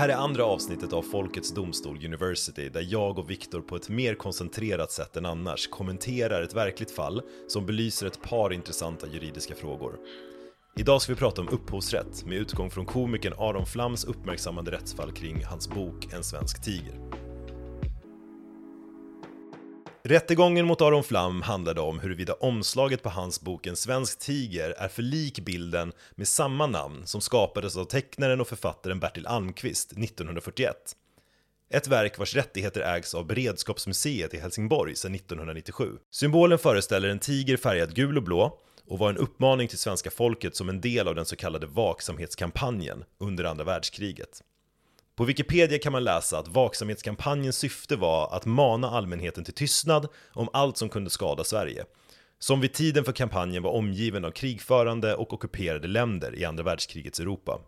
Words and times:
Här 0.00 0.08
är 0.08 0.16
andra 0.16 0.44
avsnittet 0.44 0.92
av 0.92 1.02
Folkets 1.02 1.54
Domstol 1.54 2.04
University 2.04 2.68
där 2.68 2.86
jag 2.88 3.18
och 3.18 3.30
Viktor 3.30 3.60
på 3.60 3.76
ett 3.76 3.88
mer 3.88 4.14
koncentrerat 4.14 4.92
sätt 4.92 5.16
än 5.16 5.26
annars 5.26 5.68
kommenterar 5.68 6.42
ett 6.42 6.54
verkligt 6.54 6.90
fall 6.90 7.22
som 7.48 7.66
belyser 7.66 8.06
ett 8.06 8.22
par 8.22 8.52
intressanta 8.52 9.06
juridiska 9.06 9.54
frågor. 9.54 9.96
Idag 10.76 11.02
ska 11.02 11.12
vi 11.12 11.18
prata 11.18 11.40
om 11.40 11.48
upphovsrätt 11.48 12.24
med 12.26 12.38
utgång 12.38 12.70
från 12.70 12.86
komikern 12.86 13.34
Aron 13.38 13.66
Flams 13.66 14.04
uppmärksammade 14.04 14.70
rättsfall 14.70 15.12
kring 15.12 15.44
hans 15.44 15.68
bok 15.68 16.12
En 16.12 16.24
svensk 16.24 16.62
tiger. 16.62 17.29
Rättegången 20.02 20.66
mot 20.66 20.80
Aron 20.80 21.04
Flam 21.04 21.42
handlade 21.42 21.80
om 21.80 21.98
huruvida 21.98 22.32
omslaget 22.32 23.02
på 23.02 23.08
hans 23.08 23.40
bok 23.40 23.66
En 23.66 23.76
svensk 23.76 24.18
tiger 24.18 24.70
är 24.70 24.88
för 24.88 25.02
lik 25.02 25.40
bilden 25.40 25.92
med 26.14 26.28
samma 26.28 26.66
namn 26.66 27.06
som 27.06 27.20
skapades 27.20 27.76
av 27.76 27.84
tecknaren 27.84 28.40
och 28.40 28.48
författaren 28.48 29.00
Bertil 29.00 29.26
Almqvist 29.26 29.92
1941. 29.92 30.76
Ett 31.70 31.88
verk 31.88 32.18
vars 32.18 32.34
rättigheter 32.34 32.80
ägs 32.80 33.14
av 33.14 33.26
Beredskapsmuseet 33.26 34.34
i 34.34 34.38
Helsingborg 34.38 34.96
sedan 34.96 35.14
1997. 35.14 35.84
Symbolen 36.10 36.58
föreställer 36.58 37.08
en 37.08 37.18
tiger 37.18 37.56
färgad 37.56 37.94
gul 37.94 38.16
och 38.16 38.22
blå 38.22 38.58
och 38.86 38.98
var 38.98 39.10
en 39.10 39.16
uppmaning 39.16 39.68
till 39.68 39.78
svenska 39.78 40.10
folket 40.10 40.56
som 40.56 40.68
en 40.68 40.80
del 40.80 41.08
av 41.08 41.14
den 41.14 41.24
så 41.24 41.36
kallade 41.36 41.66
vaksamhetskampanjen 41.66 43.04
under 43.18 43.44
andra 43.44 43.64
världskriget. 43.64 44.42
På 45.20 45.24
Wikipedia 45.24 45.78
kan 45.78 45.92
man 45.92 46.04
läsa 46.04 46.38
att 46.38 46.48
vaksamhetskampanjens 46.48 47.56
syfte 47.56 47.96
var 47.96 48.36
att 48.36 48.46
mana 48.46 48.90
allmänheten 48.90 49.44
till 49.44 49.54
tystnad 49.54 50.08
om 50.32 50.48
allt 50.52 50.76
som 50.76 50.88
kunde 50.88 51.10
skada 51.10 51.44
Sverige, 51.44 51.84
som 52.38 52.60
vid 52.60 52.72
tiden 52.72 53.04
för 53.04 53.12
kampanjen 53.12 53.62
var 53.62 53.70
omgiven 53.70 54.24
av 54.24 54.30
krigförande 54.30 55.14
och 55.14 55.32
ockuperade 55.32 55.88
länder 55.88 56.34
i 56.38 56.44
andra 56.44 56.62
världskrigets 56.62 57.20
Europa. 57.20 57.60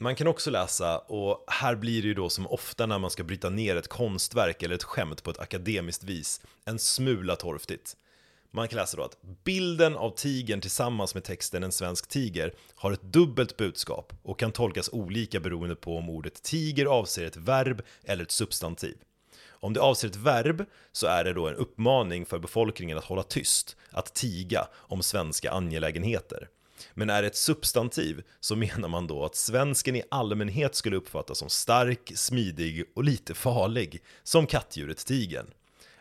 Man 0.00 0.14
kan 0.14 0.26
också 0.26 0.50
läsa, 0.50 0.98
och 0.98 1.44
här 1.46 1.74
blir 1.74 2.02
det 2.02 2.08
ju 2.08 2.14
då 2.14 2.28
som 2.28 2.46
ofta 2.46 2.86
när 2.86 2.98
man 2.98 3.10
ska 3.10 3.24
bryta 3.24 3.50
ner 3.50 3.76
ett 3.76 3.88
konstverk 3.88 4.62
eller 4.62 4.74
ett 4.74 4.84
skämt 4.84 5.22
på 5.22 5.30
ett 5.30 5.38
akademiskt 5.38 6.04
vis, 6.04 6.40
en 6.64 6.78
smula 6.78 7.36
torftigt. 7.36 7.96
Man 8.50 8.68
kan 8.68 8.76
läsa 8.76 8.96
då 8.96 9.02
att 9.02 9.22
bilden 9.44 9.96
av 9.96 10.10
tigern 10.10 10.60
tillsammans 10.60 11.14
med 11.14 11.24
texten 11.24 11.62
En 11.62 11.72
svensk 11.72 12.08
tiger 12.08 12.54
har 12.74 12.92
ett 12.92 13.02
dubbelt 13.02 13.56
budskap 13.56 14.12
och 14.22 14.38
kan 14.38 14.52
tolkas 14.52 14.88
olika 14.92 15.40
beroende 15.40 15.76
på 15.76 15.96
om 15.96 16.10
ordet 16.10 16.42
tiger 16.42 16.86
avser 16.86 17.24
ett 17.24 17.36
verb 17.36 17.82
eller 18.04 18.22
ett 18.22 18.30
substantiv. 18.30 18.96
Om 19.60 19.72
det 19.72 19.80
avser 19.80 20.08
ett 20.08 20.16
verb 20.16 20.64
så 20.92 21.06
är 21.06 21.24
det 21.24 21.32
då 21.32 21.48
en 21.48 21.54
uppmaning 21.54 22.26
för 22.26 22.38
befolkningen 22.38 22.98
att 22.98 23.04
hålla 23.04 23.22
tyst, 23.22 23.76
att 23.90 24.14
tiga 24.14 24.68
om 24.74 25.02
svenska 25.02 25.50
angelägenheter. 25.50 26.48
Men 26.94 27.10
är 27.10 27.22
det 27.22 27.28
ett 27.28 27.36
substantiv 27.36 28.22
så 28.40 28.56
menar 28.56 28.88
man 28.88 29.06
då 29.06 29.24
att 29.24 29.36
svensken 29.36 29.96
i 29.96 30.02
allmänhet 30.10 30.74
skulle 30.74 30.96
uppfattas 30.96 31.38
som 31.38 31.48
stark, 31.48 32.12
smidig 32.14 32.84
och 32.94 33.04
lite 33.04 33.34
farlig, 33.34 34.02
som 34.22 34.46
kattdjuret 34.46 35.06
tigern. 35.06 35.46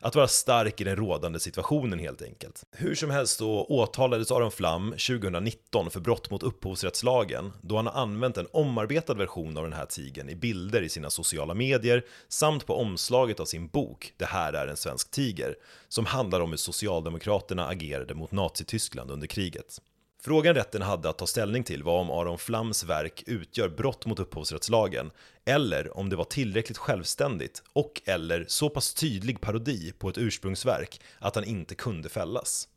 Att 0.08 0.16
vara 0.16 0.28
stark 0.28 0.82
i 0.82 0.84
den 0.84 0.96
rådande 0.96 1.40
situationen 1.40 2.00
helt 2.00 2.22
enkelt. 2.22 2.64
Hur 2.72 2.96
som 2.96 3.10
helst 3.10 3.38
så 3.38 3.66
åtalades 3.70 4.32
Aron 4.32 4.52
Flam 4.52 4.92
2019 4.92 5.90
för 5.90 6.00
brott 6.00 6.32
mot 6.32 6.44
upphovsrättslagen 6.44 7.54
då 7.62 7.76
han 7.76 7.88
har 7.88 8.02
använt 8.02 8.38
en 8.38 8.48
omarbetad 8.54 9.14
version 9.14 9.58
av 9.58 9.64
den 9.64 9.74
här 9.74 9.86
tigen 9.86 10.30
i 10.30 10.36
bilder 10.36 10.82
i 10.82 10.90
sina 10.90 11.10
sociala 11.10 11.54
medier 11.54 12.06
samt 12.28 12.66
på 12.66 12.76
omslaget 12.76 13.40
av 13.40 13.46
sin 13.46 13.68
bok 13.68 14.14
Det 14.18 14.26
här 14.26 14.54
är 14.54 14.68
en 14.68 14.78
svensk 14.78 15.12
tiger 15.12 15.56
som 15.88 16.06
handlar 16.06 16.40
om 16.40 16.50
hur 16.50 16.58
Socialdemokraterna 16.58 17.68
agerade 17.68 18.14
mot 18.14 18.32
Nazityskland 18.32 19.12
under 19.12 19.28
kriget. 19.28 19.82
Frågan 20.22 20.56
rätten 20.56 20.82
hade 20.82 21.10
att 21.10 21.18
ta 21.18 21.28
ställning 21.28 21.64
till 21.64 21.84
var 21.84 22.00
om 22.00 22.12
Aron 22.12 22.38
Flams 22.38 22.84
verk 22.84 23.24
utgör 23.26 23.70
brott 23.70 24.06
mot 24.06 24.20
upphovsrättslagen 24.20 25.12
eller 25.46 25.98
om 25.98 26.10
det 26.10 26.16
var 26.16 26.24
tillräckligt 26.24 26.78
självständigt 26.78 27.64
och 27.74 28.02
eller 28.06 28.46
så 28.48 28.70
pass 28.70 28.94
tydlig 28.94 29.42
parodi 29.42 29.94
på 29.98 30.10
ett 30.10 30.18
ursprungsverk 30.18 31.02
att 31.20 31.36
han 31.36 31.44
inte 31.44 31.76
kunde 31.76 32.10
fällas. 32.10 32.68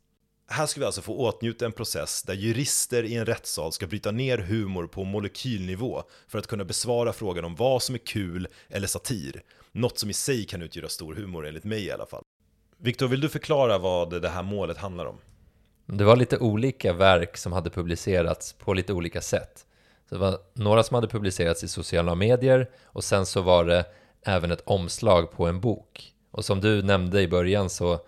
Här 0.47 0.65
ska 0.65 0.79
vi 0.79 0.85
alltså 0.85 1.01
få 1.01 1.17
åtnjuta 1.17 1.65
en 1.65 1.71
process 1.71 2.23
där 2.23 2.33
jurister 2.33 3.03
i 3.03 3.15
en 3.15 3.25
rättssal 3.25 3.71
ska 3.71 3.87
bryta 3.87 4.11
ner 4.11 4.37
humor 4.37 4.87
på 4.87 5.03
molekylnivå 5.03 6.03
för 6.27 6.39
att 6.39 6.47
kunna 6.47 6.65
besvara 6.65 7.13
frågan 7.13 7.45
om 7.45 7.55
vad 7.55 7.83
som 7.83 7.95
är 7.95 7.99
kul 7.99 8.47
eller 8.69 8.87
satir, 8.87 9.43
något 9.71 9.99
som 9.99 10.09
i 10.09 10.13
sig 10.13 10.45
kan 10.45 10.61
utgöra 10.61 10.89
stor 10.89 11.15
humor 11.15 11.47
enligt 11.47 11.63
mig 11.63 11.85
i 11.85 11.91
alla 11.91 12.05
fall. 12.05 12.23
Viktor, 12.77 13.07
vill 13.07 13.21
du 13.21 13.29
förklara 13.29 13.77
vad 13.77 14.21
det 14.21 14.29
här 14.29 14.43
målet 14.43 14.77
handlar 14.77 15.05
om? 15.05 15.17
Det 15.93 16.03
var 16.03 16.15
lite 16.15 16.37
olika 16.37 16.93
verk 16.93 17.37
som 17.37 17.53
hade 17.53 17.69
publicerats 17.69 18.53
på 18.53 18.73
lite 18.73 18.93
olika 18.93 19.21
sätt. 19.21 19.65
Så 20.09 20.15
det 20.15 20.21
var 20.21 20.37
några 20.53 20.83
som 20.83 20.95
hade 20.95 21.07
publicerats 21.07 21.63
i 21.63 21.67
sociala 21.67 22.15
medier 22.15 22.69
och 22.83 23.03
sen 23.03 23.25
så 23.25 23.41
var 23.41 23.65
det 23.65 23.85
även 24.25 24.51
ett 24.51 24.61
omslag 24.65 25.31
på 25.31 25.47
en 25.47 25.59
bok. 25.59 26.13
Och 26.31 26.45
som 26.45 26.61
du 26.61 26.83
nämnde 26.83 27.21
i 27.21 27.27
början 27.27 27.69
så 27.69 27.99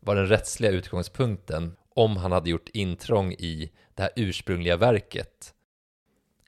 var 0.00 0.16
den 0.16 0.26
rättsliga 0.26 0.70
utgångspunkten 0.70 1.76
om 1.94 2.16
han 2.16 2.32
hade 2.32 2.50
gjort 2.50 2.68
intrång 2.68 3.32
i 3.32 3.72
det 3.94 4.02
här 4.02 4.12
ursprungliga 4.16 4.76
verket. 4.76 5.54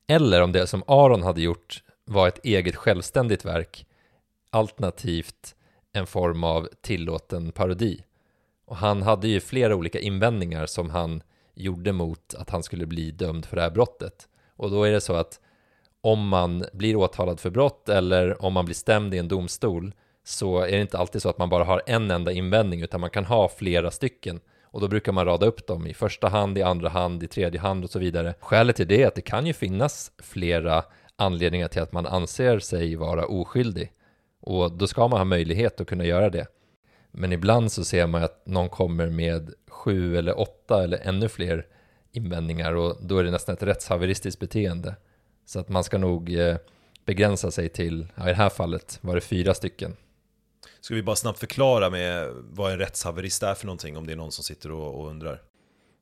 Eller 0.07 0.43
om 0.43 0.53
det 0.53 0.67
som 0.67 0.83
Aron 0.87 1.23
hade 1.23 1.43
gjort 1.43 1.83
var 2.05 2.29
ett 2.29 2.45
eget 2.45 2.77
självständigt 2.77 3.45
verk 3.45 3.87
alternativt 4.51 5.55
en 5.93 6.07
form 6.07 6.45
av 6.45 6.69
tillåten 6.81 7.53
parodi. 7.53 8.03
Och 8.73 8.79
han 8.79 9.03
hade 9.03 9.29
ju 9.29 9.41
flera 9.41 9.77
olika 9.77 10.01
invändningar 10.01 10.67
som 10.67 10.91
han 10.91 11.23
gjorde 11.55 11.93
mot 11.93 12.35
att 12.35 12.51
han 12.51 12.63
skulle 12.63 12.87
bli 12.87 13.11
dömd 13.11 13.47
för 13.47 13.57
det 13.57 13.63
här 13.63 13.71
brottet. 13.71 14.29
Och 14.57 14.71
då 14.71 14.85
är 14.85 14.93
det 14.93 15.01
så 15.01 15.15
att 15.15 15.41
om 16.01 16.29
man 16.29 16.65
blir 16.73 16.97
åtalad 16.97 17.41
för 17.41 17.51
brott 17.51 17.89
eller 17.89 18.45
om 18.45 18.53
man 18.53 18.65
blir 18.65 18.75
stämd 18.75 19.15
i 19.15 19.19
en 19.19 19.29
domstol 19.29 19.95
så 20.25 20.59
är 20.59 20.73
det 20.73 20.81
inte 20.81 20.99
alltid 20.99 21.23
så 21.23 21.29
att 21.29 21.39
man 21.39 21.49
bara 21.49 21.65
har 21.65 21.83
en 21.87 22.11
enda 22.11 22.33
invändning 22.33 22.83
utan 22.83 23.01
man 23.01 23.11
kan 23.11 23.25
ha 23.25 23.49
flera 23.49 23.91
stycken. 23.91 24.41
Och 24.65 24.81
då 24.81 24.89
brukar 24.89 25.13
man 25.13 25.25
rada 25.25 25.47
upp 25.47 25.67
dem 25.67 25.87
i 25.87 25.95
första 25.95 26.29
hand, 26.29 26.59
i 26.59 26.63
andra 26.63 26.89
hand, 26.89 27.23
i 27.23 27.27
tredje 27.27 27.61
hand 27.61 27.85
och 27.85 27.91
så 27.91 27.99
vidare. 27.99 28.35
Skälet 28.41 28.77
till 28.77 28.89
det 28.89 29.03
är 29.03 29.07
att 29.07 29.15
det 29.15 29.21
kan 29.21 29.47
ju 29.47 29.53
finnas 29.53 30.13
flera 30.19 30.85
anledningar 31.17 31.69
till 31.69 31.83
att 31.83 31.93
man 31.93 32.07
anser 32.07 32.59
sig 32.59 32.97
vara 32.97 33.27
oskyldig. 33.27 33.93
Och 34.41 34.73
då 34.73 34.87
ska 34.87 35.09
man 35.09 35.19
ha 35.19 35.25
möjlighet 35.25 35.81
att 35.81 35.87
kunna 35.87 36.05
göra 36.05 36.31
det. 36.31 36.47
Men 37.13 37.33
ibland 37.33 37.73
så 37.73 37.85
ser 37.85 38.07
man 38.07 38.23
att 38.23 38.47
någon 38.47 38.69
kommer 38.69 39.11
med 39.11 39.55
sju 39.69 40.17
eller 40.17 40.41
åtta 40.41 40.85
eller 40.85 40.99
ännu 40.99 41.29
fler 41.29 41.67
invändningar 42.13 42.75
och 42.75 42.97
då 43.01 43.19
är 43.19 43.25
det 43.25 43.31
nästan 43.31 43.55
ett 43.55 43.63
rättshaveristiskt 43.63 44.41
beteende. 44.41 44.97
Så 45.47 45.61
att 45.61 45.69
man 45.69 45.85
ska 45.85 45.99
nog 45.99 46.35
eh, 46.35 46.57
begränsa 47.05 47.51
sig 47.51 47.69
till, 47.69 48.07
ja, 48.15 48.25
i 48.25 48.29
det 48.29 48.35
här 48.35 48.49
fallet 48.49 48.99
var 49.01 49.15
det 49.15 49.21
fyra 49.21 49.55
stycken. 49.55 49.97
Ska 50.81 50.95
vi 50.95 51.03
bara 51.03 51.17
snabbt 51.17 51.39
förklara 51.39 51.91
med 51.91 52.29
vad 52.33 52.73
en 52.73 52.79
rättshaverist 52.79 53.43
är 53.43 53.55
för 53.55 53.67
någonting 53.67 53.97
om 53.97 54.07
det 54.07 54.13
är 54.13 54.17
någon 54.17 54.33
som 54.33 54.45
sitter 54.45 54.73
och, 54.73 55.01
och 55.01 55.09
undrar? 55.11 55.43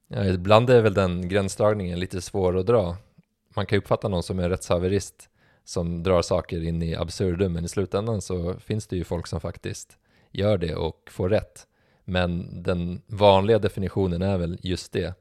Ja, 0.08 0.24
ibland 0.24 0.70
är 0.70 0.82
väl 0.82 0.94
den 0.94 1.28
gränsdragningen 1.28 2.00
lite 2.00 2.20
svår 2.20 2.58
att 2.58 2.66
dra. 2.66 2.96
Man 3.54 3.66
kan 3.66 3.78
uppfatta 3.78 4.08
någon 4.08 4.22
som 4.22 4.38
en 4.38 4.48
rättshaverist 4.48 5.28
som 5.64 6.02
drar 6.02 6.22
saker 6.22 6.64
in 6.64 6.82
i 6.82 6.94
absurdum, 6.94 7.52
men 7.52 7.64
i 7.64 7.68
slutändan 7.68 8.22
så 8.22 8.54
finns 8.54 8.86
det 8.86 8.96
ju 8.96 9.04
folk 9.04 9.26
som 9.26 9.40
faktiskt 9.40 9.98
gör 10.30 10.58
det 10.58 10.74
och 10.74 11.08
får 11.10 11.28
rätt. 11.28 11.66
Men 12.04 12.62
den 12.62 13.02
vanliga 13.06 13.58
definitionen 13.58 14.22
är 14.22 14.38
väl 14.38 14.58
just 14.62 14.92
det, 14.92 15.14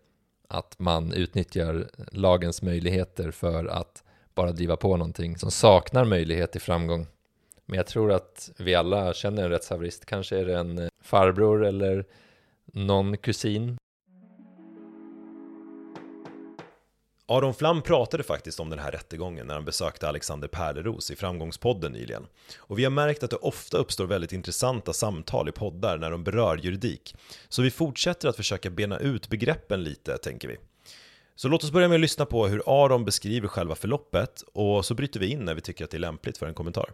att 0.47 0.79
man 0.79 1.13
utnyttjar 1.13 1.89
lagens 2.11 2.61
möjligheter 2.61 3.31
för 3.31 3.65
att 3.65 4.03
bara 4.35 4.51
driva 4.51 4.77
på 4.77 4.97
någonting 4.97 5.37
som 5.37 5.51
saknar 5.51 6.05
möjlighet 6.05 6.51
till 6.51 6.61
framgång. 6.61 7.07
Men 7.65 7.77
jag 7.77 7.87
tror 7.87 8.11
att 8.11 8.51
vi 8.57 8.75
alla 8.75 9.13
känner 9.13 9.43
en 9.43 9.49
rättshaverist. 9.49 10.05
Kanske 10.05 10.37
är 10.37 10.45
det 10.45 10.57
en 10.57 10.89
farbror 11.01 11.65
eller 11.65 12.05
någon 12.65 13.17
kusin 13.17 13.77
Aron 17.31 17.53
Flam 17.53 17.81
pratade 17.81 18.23
faktiskt 18.23 18.59
om 18.59 18.69
den 18.69 18.79
här 18.79 18.91
rättegången 18.91 19.47
när 19.47 19.53
han 19.53 19.65
besökte 19.65 20.09
Alexander 20.09 20.47
Pärleros 20.47 21.11
i 21.11 21.15
Framgångspodden 21.15 21.91
nyligen. 21.91 22.27
Och 22.57 22.79
vi 22.79 22.83
har 22.83 22.91
märkt 22.91 23.23
att 23.23 23.29
det 23.29 23.35
ofta 23.35 23.77
uppstår 23.77 24.05
väldigt 24.05 24.31
intressanta 24.31 24.93
samtal 24.93 25.49
i 25.49 25.51
poddar 25.51 25.97
när 25.97 26.11
de 26.11 26.23
berör 26.23 26.57
juridik. 26.57 27.15
Så 27.49 27.61
vi 27.61 27.71
fortsätter 27.71 28.27
att 28.27 28.35
försöka 28.35 28.69
bena 28.69 28.99
ut 28.99 29.29
begreppen 29.29 29.83
lite, 29.83 30.17
tänker 30.17 30.47
vi. 30.47 30.57
Så 31.35 31.47
låt 31.47 31.63
oss 31.63 31.71
börja 31.71 31.87
med 31.87 31.95
att 31.95 32.01
lyssna 32.01 32.25
på 32.25 32.47
hur 32.47 32.63
Aron 32.65 33.05
beskriver 33.05 33.47
själva 33.47 33.75
förloppet 33.75 34.43
och 34.53 34.85
så 34.85 34.93
bryter 34.93 35.19
vi 35.19 35.27
in 35.27 35.45
när 35.45 35.55
vi 35.55 35.61
tycker 35.61 35.83
att 35.83 35.91
det 35.91 35.97
är 35.97 35.99
lämpligt 35.99 36.37
för 36.37 36.47
en 36.47 36.53
kommentar. 36.53 36.89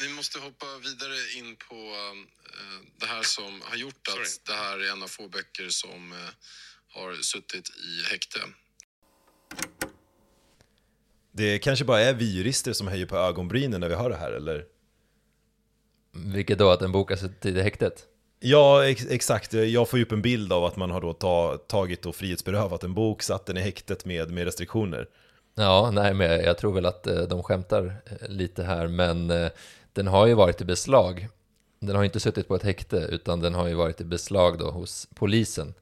vi 0.00 0.08
måste 0.08 0.38
hoppa 0.38 0.66
vidare 0.78 1.38
in 1.38 1.56
på 1.68 1.74
uh, 1.74 2.90
det 3.00 3.06
här 3.06 3.22
som 3.22 3.62
har 3.64 3.76
gjort 3.76 4.08
att 4.08 4.28
Sorry. 4.28 4.28
det 4.46 4.52
här 4.52 4.78
är 4.78 4.92
en 4.92 5.02
av 5.02 5.08
få 5.08 5.28
böcker 5.28 5.68
som 5.68 6.12
uh, 6.12 6.18
har 6.88 7.14
suttit 7.14 7.68
i 7.68 8.10
häkte. 8.10 8.40
Det 11.32 11.58
kanske 11.58 11.84
bara 11.84 12.00
är 12.00 12.14
vi 12.14 12.36
jurister 12.36 12.72
som 12.72 12.88
höjer 12.88 13.06
på 13.06 13.16
ögonbrynen 13.16 13.80
när 13.80 13.88
vi 13.88 13.94
hör 13.94 14.10
det 14.10 14.16
här, 14.16 14.32
eller? 14.32 14.64
Vilket 16.12 16.58
då, 16.58 16.70
att 16.70 16.82
en 16.82 16.92
bok 16.92 17.10
har 17.10 17.16
suttit 17.16 17.56
i 17.56 17.62
häktet? 17.62 18.06
Ja, 18.40 18.86
ex 18.86 19.06
exakt. 19.10 19.52
Jag 19.52 19.88
får 19.88 19.98
ju 19.98 20.04
upp 20.04 20.12
en 20.12 20.22
bild 20.22 20.52
av 20.52 20.64
att 20.64 20.76
man 20.76 20.90
har 20.90 21.00
då 21.00 21.12
ta, 21.12 21.56
tagit 21.56 22.06
och 22.06 22.16
frihetsberövat 22.16 22.84
en 22.84 22.94
bok, 22.94 23.22
satt 23.22 23.46
den 23.46 23.56
i 23.56 23.60
häktet 23.60 24.04
med, 24.04 24.30
med 24.30 24.44
restriktioner. 24.44 25.08
Ja, 25.54 25.90
nej, 25.92 26.14
men 26.14 26.44
jag 26.44 26.58
tror 26.58 26.72
väl 26.72 26.86
att 26.86 27.06
eh, 27.06 27.20
de 27.20 27.42
skämtar 27.42 27.96
eh, 28.06 28.28
lite 28.28 28.64
här, 28.64 28.86
men 28.86 29.30
eh, 29.30 29.48
den 29.92 30.06
har 30.06 30.26
ju 30.26 30.34
varit 30.34 30.60
i 30.60 30.64
beslag. 30.64 31.28
Den 31.80 31.96
har 31.96 32.04
inte 32.04 32.20
suttit 32.20 32.48
på 32.48 32.54
ett 32.54 32.62
häkte, 32.62 32.96
utan 32.96 33.40
den 33.40 33.54
har 33.54 33.68
ju 33.68 33.74
varit 33.74 34.00
i 34.00 34.04
beslag 34.04 34.58
då 34.58 34.70
hos 34.70 35.08
polisen. 35.14 35.74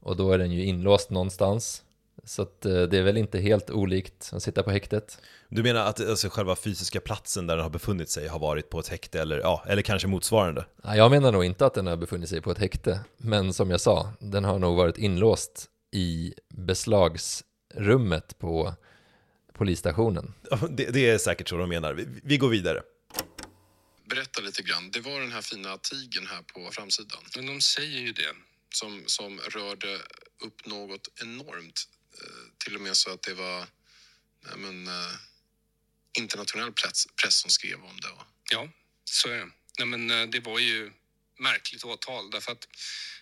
Och 0.00 0.16
då 0.16 0.32
är 0.32 0.38
den 0.38 0.52
ju 0.52 0.64
inlåst 0.64 1.10
någonstans. 1.10 1.82
Så 2.24 2.42
att 2.42 2.60
det 2.60 2.98
är 2.98 3.02
väl 3.02 3.16
inte 3.16 3.38
helt 3.38 3.70
olikt 3.70 4.30
att 4.32 4.42
sitta 4.42 4.62
på 4.62 4.70
häktet. 4.70 5.18
Du 5.48 5.62
menar 5.62 5.86
att 5.86 6.00
alltså, 6.00 6.28
själva 6.28 6.56
fysiska 6.56 7.00
platsen 7.00 7.46
där 7.46 7.56
den 7.56 7.62
har 7.62 7.70
befunnit 7.70 8.10
sig 8.10 8.28
har 8.28 8.38
varit 8.38 8.70
på 8.70 8.80
ett 8.80 8.88
häkte 8.88 9.20
eller, 9.20 9.38
ja, 9.38 9.64
eller 9.68 9.82
kanske 9.82 10.08
motsvarande? 10.08 10.66
Ja, 10.82 10.96
jag 10.96 11.10
menar 11.10 11.32
nog 11.32 11.44
inte 11.44 11.66
att 11.66 11.74
den 11.74 11.86
har 11.86 11.96
befunnit 11.96 12.28
sig 12.28 12.40
på 12.40 12.50
ett 12.50 12.58
häkte. 12.58 13.00
Men 13.16 13.54
som 13.54 13.70
jag 13.70 13.80
sa, 13.80 14.12
den 14.18 14.44
har 14.44 14.58
nog 14.58 14.76
varit 14.76 14.98
inlåst 14.98 15.68
i 15.92 16.34
beslagsrummet 16.48 18.38
på 18.38 18.74
polisstationen. 19.52 20.34
Det, 20.70 20.90
det, 20.90 21.10
är 21.10 21.18
säkert 21.18 21.48
så 21.48 21.56
de 21.56 21.68
menar. 21.68 21.94
Vi, 21.94 22.06
vi, 22.22 22.36
går 22.38 22.48
vidare. 22.48 22.82
Berätta 24.10 24.40
lite 24.40 24.62
grann. 24.62 24.90
Det 24.90 25.00
var 25.00 25.20
den 25.20 25.32
här 25.32 25.42
fina 25.42 25.78
tigen 25.78 26.26
här 26.26 26.42
på 26.42 26.70
framsidan. 26.72 27.22
Men 27.36 27.46
de 27.46 27.60
säger 27.60 28.00
ju 28.00 28.12
det. 28.12 28.32
Som, 28.74 29.02
som 29.06 29.38
rörde 29.38 29.94
upp 30.44 30.66
något 30.66 31.08
enormt. 31.22 31.88
Eh, 32.20 32.64
till 32.64 32.74
och 32.74 32.80
med 32.80 32.96
så 32.96 33.10
att 33.10 33.22
det 33.22 33.34
var 33.34 33.66
nej 34.46 34.56
men, 34.56 34.86
eh, 34.86 35.12
internationell 36.18 36.72
press, 36.72 37.06
press 37.22 37.34
som 37.34 37.50
skrev 37.50 37.84
om 37.84 38.00
det. 38.00 38.08
Ja, 38.50 38.68
så 39.04 39.28
är 39.28 39.38
det. 39.38 39.50
Nej, 39.78 39.86
men, 39.86 40.10
eh, 40.10 40.26
det 40.26 40.40
var 40.40 40.58
ju 40.58 40.92
märkligt 41.38 41.84
åtal 41.84 42.30
därför 42.30 42.52
att 42.52 42.68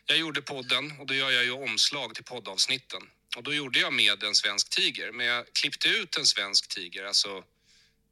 jag 0.06 0.18
gjorde 0.18 0.42
podden 0.42 0.92
och 0.98 1.06
då 1.06 1.14
gör 1.14 1.30
jag 1.30 1.44
ju 1.44 1.50
omslag 1.50 2.14
till 2.14 2.24
poddavsnitten. 2.24 3.02
Och 3.36 3.42
då 3.42 3.54
gjorde 3.54 3.78
jag 3.78 3.92
med 3.92 4.22
en 4.22 4.34
svensk 4.34 4.70
tiger, 4.70 5.12
men 5.12 5.26
jag 5.26 5.46
klippte 5.52 5.88
ut 5.88 6.16
en 6.16 6.26
svensk 6.26 6.68
tiger, 6.68 7.04
alltså 7.04 7.44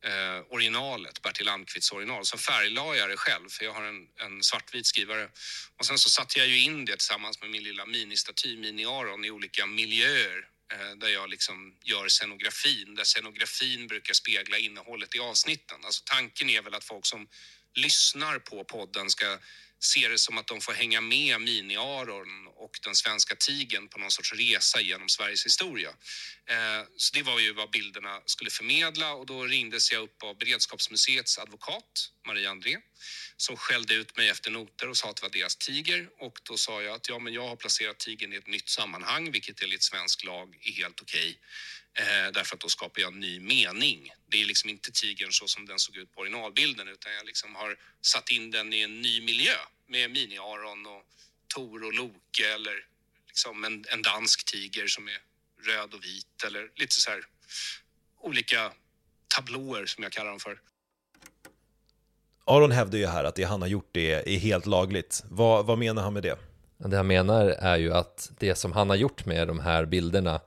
eh, 0.05 0.41
originalet, 0.49 1.23
Bertil 1.23 1.49
Almqvists 1.49 1.93
original. 1.93 2.25
Så 2.25 2.39
färglade 2.39 2.99
jag 2.99 3.11
det 3.11 3.17
själv, 3.17 3.49
för 3.49 3.65
jag 3.65 3.73
har 3.73 3.83
en, 3.83 4.09
en 4.17 4.43
svartvit 4.43 4.87
skrivare. 4.87 5.29
Och 5.77 5.87
sen 5.87 5.99
så 5.99 6.11
satte 6.11 6.39
jag 6.39 6.49
ju 6.49 6.63
in 6.63 6.85
det 6.85 6.93
tillsammans 6.93 7.41
med 7.41 7.51
min 7.51 7.63
lilla 7.63 7.87
ministaty, 7.87 8.57
Mini-Aron, 8.57 9.27
i 9.27 9.31
olika 9.31 9.67
miljöer 9.67 10.49
Eh, 10.73 10.97
där 10.97 11.09
jag 11.09 11.31
liksom 11.31 11.75
gör 11.85 12.09
scenografin, 12.09 12.95
där 12.95 13.05
scenografin 13.05 13.87
brukar 13.87 14.15
spegla 14.15 14.59
innehållet 14.59 15.15
i 15.15 15.19
avsnitten. 15.19 15.85
Alltså 15.85 16.03
tanken 16.07 16.51
är 16.51 16.63
väl 16.63 16.75
att 16.75 16.85
folk 16.85 17.07
som 17.07 17.29
lyssnar 17.75 18.39
på 18.39 18.65
podden 18.65 19.11
ska 19.11 19.39
ser 19.81 20.11
det 20.11 20.19
som 20.19 20.39
att 20.39 20.47
de 20.47 20.61
får 20.61 20.73
hänga 20.73 21.01
med 21.01 21.41
Mini-Aron 21.41 22.47
och 22.47 22.79
den 22.85 22.95
svenska 22.95 23.35
tigen 23.35 23.89
på 23.89 23.99
någon 23.99 24.11
sorts 24.11 24.33
resa 24.33 24.81
genom 24.81 25.09
Sveriges 25.09 25.47
historia. 25.47 25.89
Eh, 26.47 26.87
så 26.97 27.15
det 27.15 27.23
var 27.23 27.39
ju 27.39 27.53
vad 27.53 27.71
bilderna 27.71 28.21
skulle 28.27 28.51
förmedla 28.51 29.13
och 29.13 29.27
då 29.27 29.45
ringdes 29.45 29.93
jag 29.93 30.03
upp 30.03 30.23
av 30.23 30.39
Beredskapsmuseets 30.39 31.39
advokat 31.39 32.11
Maria 32.27 32.51
André 32.51 32.77
som 33.37 33.57
skällde 33.57 33.95
ut 33.95 34.17
mig 34.17 34.29
efter 34.29 34.51
noter 34.51 34.89
och 34.89 34.97
sa 34.97 35.11
att 35.11 35.17
det 35.17 35.23
var 35.23 35.31
deras 35.31 35.57
tiger 35.57 36.09
och 36.19 36.39
då 36.43 36.57
sa 36.57 36.83
jag 36.83 36.95
att 36.95 37.09
ja, 37.09 37.19
men 37.19 37.33
jag 37.33 37.49
har 37.49 37.57
placerat 37.57 37.99
tigern 37.99 38.33
i 38.33 38.37
ett 38.37 38.47
nytt 38.47 38.69
sammanhang, 38.69 39.31
vilket 39.31 39.63
enligt 39.63 39.83
svensk 39.83 40.25
lag 40.25 40.59
är 40.61 40.73
helt 40.73 41.01
okej. 41.01 41.31
Okay. 41.31 41.37
Eh, 42.01 42.33
därför 42.33 42.57
att 42.57 42.61
då 42.61 42.69
skapar 42.69 43.01
jag 43.01 43.13
en 43.13 43.21
ny 43.21 43.41
mening. 43.41 44.11
Det 44.29 44.41
är 44.43 44.45
liksom 44.45 44.71
inte 44.71 44.91
tigern 44.93 45.33
så 45.33 45.47
som 45.47 45.67
den 45.67 45.79
såg 45.79 45.97
ut 45.97 46.15
på 46.15 46.21
originalbilden 46.21 46.89
utan 46.89 47.13
jag 47.13 47.27
liksom 47.27 47.55
har 47.55 47.77
satt 48.01 48.31
in 48.31 48.51
den 48.51 48.73
i 48.73 48.81
en 48.81 49.01
ny 49.01 49.21
miljö 49.21 49.57
med 49.87 50.11
Mini-Aron 50.11 50.87
och 50.87 51.03
Tor 51.55 51.85
och 51.85 51.95
Loke 51.95 52.55
eller 52.55 52.85
liksom 53.27 53.65
en, 53.65 53.85
en 53.93 54.03
dansk 54.03 54.45
tiger 54.45 54.87
som 54.87 55.09
är 55.09 55.19
röd 55.63 55.95
och 55.95 56.05
vit 56.05 56.45
eller 56.47 56.71
lite 56.77 56.95
så 56.95 57.11
här 57.11 57.21
olika 58.21 58.73
tablåer 59.37 59.87
som 59.87 60.03
jag 60.03 60.13
kallar 60.13 60.31
dem 60.31 60.41
för. 60.41 60.61
Aron 62.45 62.73
hävdar 62.73 62.99
ju 62.99 63.07
här 63.07 63.25
att 63.25 63.35
det 63.35 63.45
han 63.45 63.63
har 63.63 63.69
gjort 63.69 63.89
det 63.93 64.35
är 64.35 64.39
helt 64.39 64.67
lagligt. 64.67 65.23
Vad, 65.31 65.67
vad 65.67 65.79
menar 65.79 66.03
han 66.03 66.13
med 66.13 66.23
det? 66.23 66.39
Det 66.77 66.97
han 66.97 67.07
menar 67.07 67.47
är 67.47 67.77
ju 67.77 67.93
att 67.93 68.31
det 68.39 68.55
som 68.55 68.73
han 68.73 68.91
har 68.91 68.97
gjort 68.97 69.27
med 69.27 69.49
de 69.49 69.61
här 69.61 69.85
bilderna 69.85 70.41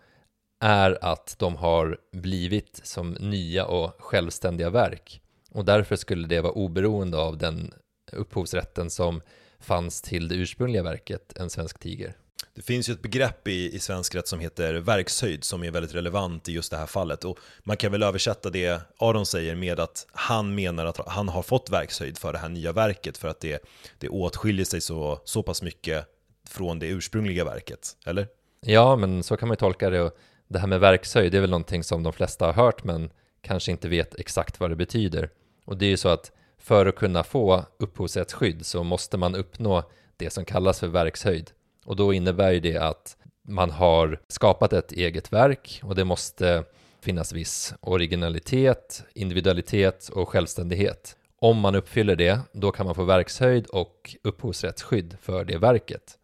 är 0.61 0.97
att 1.01 1.35
de 1.39 1.55
har 1.55 1.97
blivit 2.11 2.81
som 2.83 3.11
nya 3.11 3.65
och 3.65 3.91
självständiga 3.99 4.69
verk. 4.69 5.21
Och 5.51 5.65
därför 5.65 5.95
skulle 5.95 6.27
det 6.27 6.41
vara 6.41 6.53
oberoende 6.53 7.17
av 7.17 7.37
den 7.37 7.73
upphovsrätten 8.11 8.89
som 8.89 9.21
fanns 9.59 10.01
till 10.01 10.27
det 10.27 10.35
ursprungliga 10.35 10.83
verket, 10.83 11.37
En 11.37 11.49
svensk 11.49 11.79
tiger. 11.79 12.15
Det 12.53 12.61
finns 12.61 12.89
ju 12.89 12.93
ett 12.93 13.01
begrepp 13.01 13.47
i, 13.47 13.75
i 13.75 13.79
svensk 13.79 14.15
rätt 14.15 14.27
som 14.27 14.39
heter 14.39 14.73
verkshöjd 14.73 15.43
som 15.43 15.63
är 15.63 15.71
väldigt 15.71 15.95
relevant 15.95 16.49
i 16.49 16.51
just 16.51 16.71
det 16.71 16.77
här 16.77 16.85
fallet 16.85 17.25
och 17.25 17.39
man 17.63 17.77
kan 17.77 17.91
väl 17.91 18.03
översätta 18.03 18.49
det 18.49 18.81
Aron 18.97 19.25
säger 19.25 19.55
med 19.55 19.79
att 19.79 20.07
han 20.11 20.55
menar 20.55 20.85
att 20.85 21.07
han 21.07 21.29
har 21.29 21.41
fått 21.41 21.69
verkshöjd 21.69 22.17
för 22.17 22.33
det 22.33 22.39
här 22.39 22.49
nya 22.49 22.71
verket 22.71 23.17
för 23.17 23.27
att 23.27 23.39
det, 23.39 23.63
det 23.97 24.09
åtskiljer 24.09 24.65
sig 24.65 24.81
så, 24.81 25.21
så 25.23 25.43
pass 25.43 25.61
mycket 25.61 26.05
från 26.49 26.79
det 26.79 26.87
ursprungliga 26.87 27.45
verket, 27.45 27.97
eller? 28.05 28.27
Ja, 28.61 28.95
men 28.95 29.23
så 29.23 29.37
kan 29.37 29.47
man 29.47 29.53
ju 29.53 29.59
tolka 29.59 29.89
det 29.89 30.01
och 30.01 30.17
det 30.51 30.59
här 30.59 30.68
med 30.68 30.80
verkshöjd, 30.80 31.31
det 31.31 31.38
är 31.38 31.42
väl 31.42 31.50
någonting 31.50 31.83
som 31.83 32.03
de 32.03 32.13
flesta 32.13 32.45
har 32.45 32.53
hört 32.53 32.83
men 32.83 33.09
kanske 33.42 33.71
inte 33.71 33.89
vet 33.89 34.19
exakt 34.19 34.59
vad 34.59 34.69
det 34.69 34.75
betyder. 34.75 35.30
Och 35.65 35.77
det 35.77 35.86
är 35.86 35.89
ju 35.89 35.98
så 35.98 36.09
att 36.09 36.31
för 36.57 36.86
att 36.86 36.95
kunna 36.95 37.24
få 37.24 37.65
upphovsrättsskydd 37.80 38.65
så 38.65 38.83
måste 38.83 39.18
man 39.18 39.36
uppnå 39.36 39.83
det 40.18 40.30
som 40.30 40.45
kallas 40.45 40.80
för 40.80 40.88
verkshöjd. 40.88 41.51
Och 41.86 41.95
då 41.95 42.13
innebär 42.13 42.51
ju 42.51 42.59
det 42.59 42.77
att 42.77 43.18
man 43.48 43.71
har 43.71 44.19
skapat 44.27 44.74
ett 44.74 44.92
eget 44.92 45.33
verk 45.33 45.80
och 45.83 45.95
det 45.95 46.03
måste 46.03 46.63
finnas 47.01 47.33
viss 47.33 47.74
originalitet, 47.80 49.04
individualitet 49.13 50.09
och 50.09 50.30
självständighet. 50.30 51.15
Om 51.39 51.59
man 51.59 51.75
uppfyller 51.75 52.15
det, 52.15 52.39
då 52.54 52.71
kan 52.71 52.86
man 52.86 52.95
få 52.95 53.04
verkshöjd 53.04 53.68
och 53.68 54.16
upphovsrättsskydd 54.23 55.18
för 55.21 55.45
det 55.45 55.57
verket. 55.57 56.18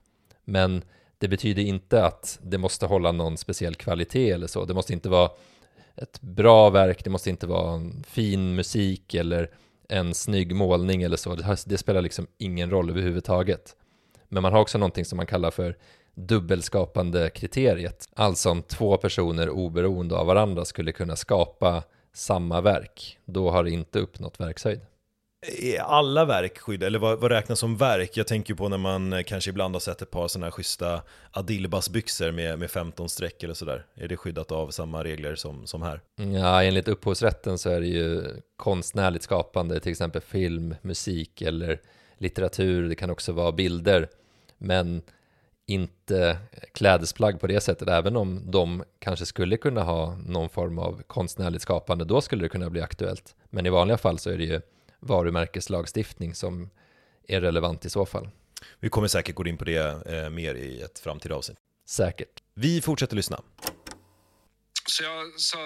Men 0.45 0.83
det 1.17 1.27
betyder 1.27 1.63
inte 1.63 2.05
att 2.05 2.39
det 2.41 2.57
måste 2.57 2.85
hålla 2.85 3.11
någon 3.11 3.37
speciell 3.37 3.75
kvalitet 3.75 4.31
eller 4.31 4.47
så. 4.47 4.65
Det 4.65 4.73
måste 4.73 4.93
inte 4.93 5.09
vara 5.09 5.29
ett 5.95 6.21
bra 6.21 6.69
verk, 6.69 7.03
det 7.03 7.09
måste 7.09 7.29
inte 7.29 7.47
vara 7.47 7.73
en 7.73 8.03
fin 8.07 8.55
musik 8.55 9.13
eller 9.13 9.49
en 9.89 10.13
snygg 10.13 10.55
målning 10.55 11.03
eller 11.03 11.17
så. 11.17 11.35
Det 11.65 11.77
spelar 11.77 12.01
liksom 12.01 12.27
ingen 12.37 12.69
roll 12.69 12.89
överhuvudtaget. 12.89 13.75
Men 14.29 14.41
man 14.41 14.53
har 14.53 14.59
också 14.59 14.77
någonting 14.77 15.05
som 15.05 15.17
man 15.17 15.25
kallar 15.25 15.51
för 15.51 15.77
dubbelskapande 16.15 17.29
kriteriet. 17.29 18.09
Alltså 18.15 18.49
om 18.49 18.61
två 18.61 18.97
personer 18.97 19.49
oberoende 19.49 20.15
av 20.15 20.25
varandra 20.25 20.65
skulle 20.65 20.91
kunna 20.91 21.15
skapa 21.15 21.83
samma 22.13 22.61
verk, 22.61 23.19
då 23.25 23.51
har 23.51 23.63
det 23.63 23.71
inte 23.71 23.99
uppnått 23.99 24.39
verkshöjd. 24.39 24.81
Är 25.45 25.79
alla 25.79 26.25
verk 26.25 26.57
skyddade, 26.57 26.87
eller 26.87 26.99
vad, 26.99 27.19
vad, 27.19 27.31
räknas 27.31 27.59
som 27.59 27.77
verk? 27.77 28.17
Jag 28.17 28.27
tänker 28.27 28.53
på 28.53 28.69
när 28.69 28.77
man 28.77 29.13
eh, 29.13 29.23
kanske 29.23 29.49
ibland 29.49 29.75
har 29.75 29.79
sett 29.79 30.01
ett 30.01 30.11
par 30.11 30.27
sådana 30.27 30.45
här 30.45 30.51
schyssta 30.51 31.01
Adilbas-byxor 31.31 32.31
med, 32.31 32.59
med 32.59 32.71
15 32.71 33.09
streck 33.09 33.43
eller 33.43 33.53
sådär. 33.53 33.85
Är 33.95 34.07
det 34.07 34.17
skyddat 34.17 34.51
av 34.51 34.69
samma 34.69 35.03
regler 35.03 35.35
som, 35.35 35.67
som 35.67 35.81
här? 35.81 36.01
Ja, 36.15 36.63
enligt 36.63 36.87
upphovsrätten 36.87 37.57
så 37.57 37.69
är 37.69 37.81
det 37.81 37.87
ju 37.87 38.23
konstnärligt 38.55 39.23
skapande, 39.23 39.79
till 39.79 39.91
exempel 39.91 40.21
film, 40.21 40.75
musik 40.81 41.41
eller 41.41 41.81
litteratur. 42.17 42.89
Det 42.89 42.95
kan 42.95 43.09
också 43.09 43.31
vara 43.31 43.51
bilder, 43.51 44.09
men 44.57 45.01
inte 45.65 46.37
klädesplagg 46.73 47.39
på 47.39 47.47
det 47.47 47.61
sättet, 47.61 47.87
även 47.87 48.15
om 48.15 48.51
de 48.51 48.83
kanske 48.99 49.25
skulle 49.25 49.57
kunna 49.57 49.83
ha 49.83 50.15
någon 50.15 50.49
form 50.49 50.79
av 50.79 51.01
konstnärligt 51.07 51.61
skapande, 51.61 52.05
då 52.05 52.21
skulle 52.21 52.43
det 52.43 52.49
kunna 52.49 52.69
bli 52.69 52.81
aktuellt. 52.81 53.35
Men 53.49 53.65
i 53.65 53.69
vanliga 53.69 53.97
fall 53.97 54.19
så 54.19 54.29
är 54.29 54.37
det 54.37 54.43
ju 54.43 54.61
varumärkeslagstiftning 54.99 56.35
som 56.35 56.69
är 57.27 57.41
relevant 57.41 57.85
i 57.85 57.89
så 57.89 58.05
fall. 58.05 58.29
Vi 58.79 58.89
kommer 58.89 59.07
säkert 59.07 59.35
gå 59.35 59.47
in 59.47 59.57
på 59.57 59.65
det 59.65 60.07
eh, 60.13 60.29
mer 60.29 60.55
i 60.55 60.81
ett 60.81 60.99
framtida 60.99 61.35
avsnitt. 61.35 61.57
Säkert. 61.89 62.43
Vi 62.53 62.81
fortsätter 62.81 63.15
lyssna. 63.15 63.43
Så 64.85 65.03
jag 65.03 65.39
sa, 65.39 65.57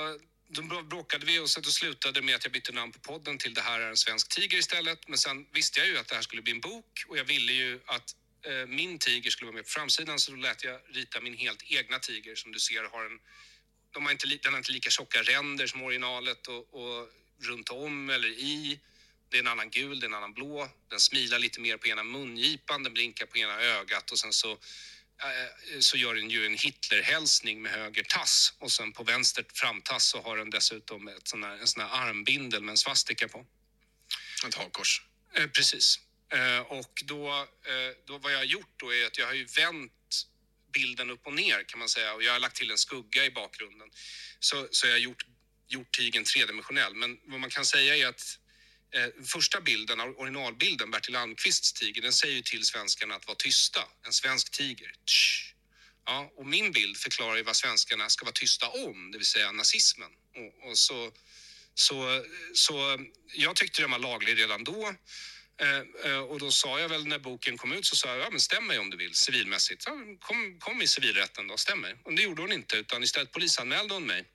då 0.48 0.62
bråkade 0.84 1.26
vi 1.26 1.40
och 1.40 1.50
så 1.50 1.64
slutade 1.64 2.22
med 2.22 2.36
att 2.36 2.44
jag 2.44 2.54
bytte 2.54 2.72
namn 2.72 2.92
på 2.92 3.00
podden 3.00 3.38
till 3.38 3.54
Det 3.54 3.62
här 3.62 3.80
är 3.80 3.90
en 3.90 3.98
svensk 3.98 4.30
tiger 4.36 4.58
istället. 4.58 5.08
Men 5.08 5.18
sen 5.18 5.46
visste 5.54 5.80
jag 5.80 5.88
ju 5.88 5.98
att 5.98 6.08
det 6.08 6.16
här 6.16 6.22
skulle 6.22 6.42
bli 6.42 6.52
en 6.52 6.60
bok 6.60 7.04
och 7.08 7.18
jag 7.18 7.24
ville 7.24 7.52
ju 7.52 7.80
att 7.86 8.16
eh, 8.46 8.68
min 8.68 9.00
tiger 9.00 9.30
skulle 9.30 9.48
vara 9.48 9.56
med 9.56 9.64
på 9.64 9.70
framsidan 9.70 10.20
så 10.20 10.32
då 10.32 10.38
lät 10.38 10.64
jag 10.64 10.80
rita 10.90 11.22
min 11.22 11.38
helt 11.38 11.64
egna 11.64 12.00
tiger 12.00 12.36
som 12.36 12.52
du 12.52 12.60
ser 12.60 12.84
har 12.84 13.06
en 13.06 13.20
de 13.94 14.06
har 14.06 14.12
inte, 14.12 14.28
den 14.44 14.54
har 14.54 14.58
inte 14.58 14.72
lika 14.72 14.90
tjocka 14.90 15.22
ränder 15.22 15.68
som 15.68 15.84
originalet 15.84 16.48
och, 16.48 16.74
och 16.74 17.10
runt 17.40 17.70
om 17.70 18.10
eller 18.10 18.28
i 18.28 18.80
Det 19.32 19.38
är 19.38 19.40
en 19.40 19.48
annan 19.48 19.70
gul, 19.70 20.00
det 20.00 20.06
är 20.06 20.08
en 20.08 20.14
annan 20.14 20.34
blå. 20.34 20.70
Den 20.90 21.00
smilar 21.00 21.40
lite 21.40 21.60
mer 21.60 21.78
på 21.78 21.88
ena 21.88 22.04
mungipan, 22.04 22.84
den 22.84 22.94
blinkar 22.94 23.26
på 23.26 23.38
ena 23.38 23.62
ögat 23.62 24.12
och 24.12 24.20
sen 24.20 24.34
så 24.34 24.52
eh, 24.52 25.80
så 25.80 25.98
gör 25.98 26.16
den 26.16 26.30
ju 26.30 26.46
en 26.46 26.58
Hitlerhälsning 26.58 27.62
med 27.62 27.72
höger 27.72 28.04
tass 28.04 28.54
och 28.60 28.72
sen 28.72 28.92
på 28.94 29.04
vänster 29.04 29.46
framtass 29.54 30.06
så 30.06 30.22
har 30.22 30.38
den 30.38 30.50
dessutom 30.50 31.08
ett 31.08 31.28
sån 31.28 31.44
här, 31.44 31.58
en 31.58 31.68
sån 31.68 31.84
här 31.84 32.08
armbindel 32.08 32.62
med 32.64 32.72
en 32.72 32.78
svastika 32.78 33.28
på. 33.28 33.46
Ett 34.48 34.56
hakkors. 34.56 35.02
Eh, 35.34 35.48
precis. 35.48 36.00
Eh, 36.34 36.60
och 36.60 37.04
då, 37.06 37.30
eh, 37.40 37.96
då 38.06 38.18
vad 38.18 38.34
jag 38.34 38.38
har 38.38 38.44
gjort 38.44 38.74
då 38.78 38.94
är 38.94 39.06
att 39.06 39.18
jag 39.18 39.26
har 39.26 39.34
ju 39.34 39.46
vänt 39.46 39.92
bilden 40.74 41.10
upp 41.10 41.28
och 41.28 41.34
ner 41.34 41.64
kan 41.64 41.80
man 41.80 41.90
säga 41.90 42.14
och 42.14 42.24
jag 42.24 42.32
har 42.32 42.40
lagt 42.40 42.56
till 42.56 42.72
en 42.72 42.78
skugga 42.78 43.26
i 43.26 43.32
bakgrunden. 43.32 43.90
Så, 44.40 44.68
så 44.72 44.88
jag 44.88 44.94
har 44.94 45.00
gjort, 45.00 45.26
gjort 45.68 45.92
tigern 45.92 46.24
tredimensionell. 46.24 46.96
Men 46.96 47.20
vad 47.26 47.40
man 47.40 47.50
kan 47.50 47.66
säga 47.66 47.96
är 47.96 48.08
att 48.08 48.38
eh, 48.94 49.26
första 49.26 49.62
bilden, 49.62 50.00
originalbilden, 50.00 50.92
Bertil 50.92 51.16
Almqvists 51.16 51.74
tiger, 51.74 52.02
den 52.02 52.14
säger 52.14 52.36
ju 52.36 52.42
till 52.42 52.66
svenskarna 52.66 53.16
att 53.16 53.28
vara 53.28 53.36
tysta. 53.36 53.80
En 54.06 54.14
svensk 54.14 54.52
tiger. 54.52 54.94
Tsch. 55.06 55.54
Ja, 56.06 56.32
och 56.36 56.46
min 56.46 56.72
bild 56.72 56.98
förklarar 56.98 57.36
ju 57.36 57.44
vad 57.44 57.56
svenskarna 57.56 58.10
ska 58.10 58.26
vara 58.26 58.34
tysta 58.34 58.70
om, 58.70 59.12
det 59.12 59.18
vill 59.18 59.28
säga 59.28 59.52
nazismen. 59.52 60.12
Och, 60.36 60.70
och 60.70 60.78
så, 60.78 61.12
så, 61.74 62.26
så 62.54 63.00
jag 63.34 63.56
tyckte 63.56 63.82
den 63.82 63.92
var 63.92 64.00
laglig 64.00 64.38
redan 64.38 64.64
då. 64.64 64.96
Eh, 65.62 66.12
eh 66.12 66.20
och 66.20 66.40
då 66.40 66.52
sa 66.52 66.80
jag 66.80 66.90
väl 66.90 67.08
när 67.08 67.20
boken 67.20 67.58
kom 67.58 67.72
ut 67.74 67.86
så 67.86 67.96
sa 67.96 68.10
jag, 68.10 68.20
ja 68.20 68.30
men 68.30 68.40
stäm 68.40 68.68
mig 68.68 68.80
om 68.80 68.90
du 68.90 68.98
vill 68.98 69.16
civilmässigt. 69.16 69.84
Ja, 69.86 69.92
kom, 70.20 70.60
kom 70.60 70.82
i 70.82 70.88
civilrätten 70.88 71.48
då, 71.48 71.58
stäm 71.58 71.82
mig. 71.82 71.96
Och 72.04 72.14
det 72.14 72.22
gjorde 72.22 72.42
hon 72.42 72.52
inte 72.52 72.78
utan 72.78 73.04
istället 73.04 73.32
polisanmälde 73.32 73.94
hon 73.94 74.06
mig. 74.06 74.26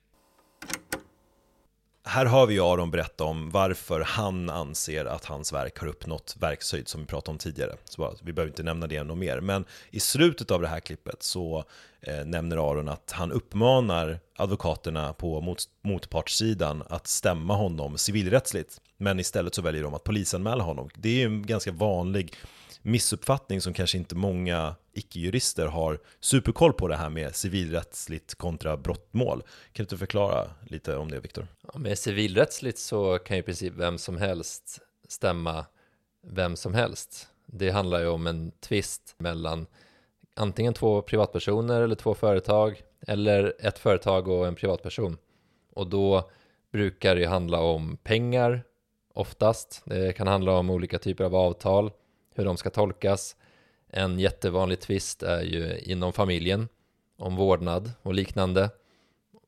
Här 2.07 2.25
hör 2.25 2.45
vi 2.45 2.59
Aron 2.59 2.91
berätta 2.91 3.23
om 3.23 3.49
varför 3.49 4.01
han 4.01 4.49
anser 4.49 5.05
att 5.05 5.25
hans 5.25 5.53
verk 5.53 5.79
har 5.79 5.87
uppnått 5.87 6.35
verkshöjd 6.39 6.87
som 6.87 7.01
vi 7.01 7.07
pratade 7.07 7.31
om 7.31 7.37
tidigare. 7.37 7.75
Så 7.85 8.15
vi 8.21 8.33
behöver 8.33 8.51
inte 8.51 8.63
nämna 8.63 8.87
det 8.87 9.03
något 9.03 9.17
mer. 9.17 9.39
Men 9.39 9.65
i 9.89 9.99
slutet 9.99 10.51
av 10.51 10.61
det 10.61 10.67
här 10.67 10.79
klippet 10.79 11.23
så 11.23 11.63
eh, 12.01 12.25
nämner 12.25 12.71
Aron 12.71 12.89
att 12.89 13.11
han 13.11 13.31
uppmanar 13.31 14.19
advokaterna 14.35 15.13
på 15.13 15.41
mot, 15.41 15.63
motpartssidan 15.81 16.83
att 16.89 17.07
stämma 17.07 17.55
honom 17.55 17.97
civilrättsligt. 17.97 18.81
Men 18.97 19.19
istället 19.19 19.55
så 19.55 19.61
väljer 19.61 19.83
de 19.83 19.93
att 19.93 20.03
polisanmäla 20.03 20.63
honom. 20.63 20.89
Det 20.95 21.09
är 21.09 21.13
ju 21.13 21.25
en 21.25 21.45
ganska 21.45 21.71
vanlig 21.71 22.33
missuppfattning 22.81 23.61
som 23.61 23.73
kanske 23.73 23.97
inte 23.97 24.15
många 24.15 24.75
icke-jurister 24.93 25.67
har 25.67 25.99
superkoll 26.19 26.73
på 26.73 26.87
det 26.87 26.95
här 26.95 27.09
med 27.09 27.35
civilrättsligt 27.35 28.35
kontra 28.35 28.77
brottmål. 28.77 29.41
Kan 29.41 29.47
du 29.73 29.83
inte 29.83 29.97
förklara 29.97 30.49
lite 30.67 30.95
om 30.95 31.11
det, 31.11 31.19
Viktor? 31.19 31.47
Ja, 31.73 31.79
med 31.79 31.97
civilrättsligt 31.97 32.79
så 32.79 33.17
kan 33.17 33.37
ju 33.37 33.41
i 33.41 33.43
princip 33.43 33.73
vem 33.73 33.97
som 33.97 34.17
helst 34.17 34.79
stämma 35.07 35.65
vem 36.23 36.55
som 36.55 36.73
helst. 36.73 37.27
Det 37.45 37.69
handlar 37.69 37.99
ju 37.99 38.07
om 38.07 38.27
en 38.27 38.51
tvist 38.51 39.15
mellan 39.17 39.67
antingen 40.35 40.73
två 40.73 41.01
privatpersoner 41.01 41.81
eller 41.81 41.95
två 41.95 42.13
företag 42.13 42.81
eller 43.07 43.53
ett 43.59 43.79
företag 43.79 44.27
och 44.27 44.47
en 44.47 44.55
privatperson. 44.55 45.17
Och 45.73 45.87
då 45.87 46.29
brukar 46.71 47.15
det 47.15 47.25
handla 47.25 47.59
om 47.59 47.97
pengar 48.03 48.63
oftast. 49.13 49.81
Det 49.85 50.13
kan 50.13 50.27
handla 50.27 50.51
om 50.51 50.69
olika 50.69 50.99
typer 50.99 51.23
av 51.23 51.35
avtal, 51.35 51.91
hur 52.37 52.45
de 52.45 52.57
ska 52.57 52.69
tolkas. 52.69 53.35
En 53.89 54.19
jättevanlig 54.19 54.79
tvist 54.79 55.23
är 55.23 55.41
ju 55.41 55.79
inom 55.79 56.13
familjen 56.13 56.67
om 57.17 57.35
vårdnad 57.35 57.91
och 58.01 58.13
liknande. 58.13 58.69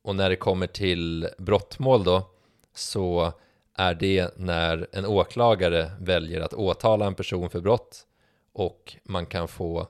Och 0.01 0.15
när 0.15 0.29
det 0.29 0.35
kommer 0.35 0.67
till 0.67 1.27
brottmål 1.37 2.03
då 2.03 2.29
så 2.73 3.33
är 3.73 3.93
det 3.93 4.37
när 4.37 4.87
en 4.91 5.05
åklagare 5.05 5.91
väljer 5.99 6.41
att 6.41 6.53
åtala 6.53 7.05
en 7.05 7.15
person 7.15 7.49
för 7.49 7.61
brott 7.61 8.05
och 8.53 8.95
man 9.03 9.25
kan 9.25 9.47
få 9.47 9.87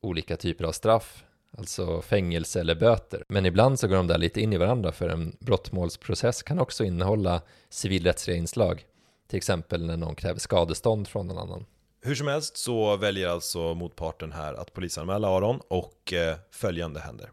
olika 0.00 0.36
typer 0.36 0.64
av 0.64 0.72
straff, 0.72 1.24
alltså 1.58 2.02
fängelse 2.02 2.60
eller 2.60 2.74
böter. 2.74 3.24
Men 3.28 3.46
ibland 3.46 3.78
så 3.78 3.88
går 3.88 3.96
de 3.96 4.06
där 4.06 4.18
lite 4.18 4.40
in 4.40 4.52
i 4.52 4.56
varandra 4.56 4.92
för 4.92 5.08
en 5.08 5.36
brottmålsprocess 5.38 6.42
kan 6.42 6.58
också 6.58 6.84
innehålla 6.84 7.42
civilrättsliga 7.68 8.36
inslag. 8.36 8.86
Till 9.26 9.36
exempel 9.36 9.86
när 9.86 9.96
någon 9.96 10.14
kräver 10.14 10.40
skadestånd 10.40 11.08
från 11.08 11.26
någon 11.26 11.38
annan. 11.38 11.66
Hur 12.02 12.14
som 12.14 12.26
helst 12.26 12.56
så 12.56 12.96
väljer 12.96 13.28
alltså 13.28 13.74
motparten 13.74 14.32
här 14.32 14.54
att 14.54 14.72
polisanmäla 14.72 15.28
Aron 15.28 15.60
och 15.68 16.12
eh, 16.12 16.38
följande 16.52 17.00
händer. 17.00 17.30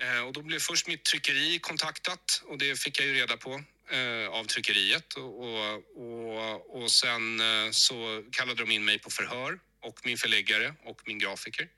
Eh, 0.00 0.26
och 0.26 0.32
då 0.32 0.42
blev 0.42 0.58
först 0.58 0.88
mitt 0.88 1.04
tryckeri 1.04 1.58
kontaktat 1.58 2.42
och 2.44 2.58
det 2.58 2.80
fick 2.80 3.00
jag 3.00 3.06
ju 3.06 3.14
reda 3.14 3.36
på 3.36 3.50
eh, 3.90 4.38
av 4.38 4.44
tryckeriet. 4.44 5.14
Och, 5.14 5.44
och, 6.04 6.82
och 6.82 6.90
sen 6.90 7.40
eh, 7.40 7.70
så 7.70 8.24
kallade 8.32 8.64
de 8.64 8.70
in 8.70 8.84
mig 8.84 8.98
på 8.98 9.10
förhör 9.10 9.58
och 9.82 10.00
min 10.04 10.18
förläggare 10.18 10.74
och 10.84 11.02
min 11.06 11.18
grafiker. 11.18 11.68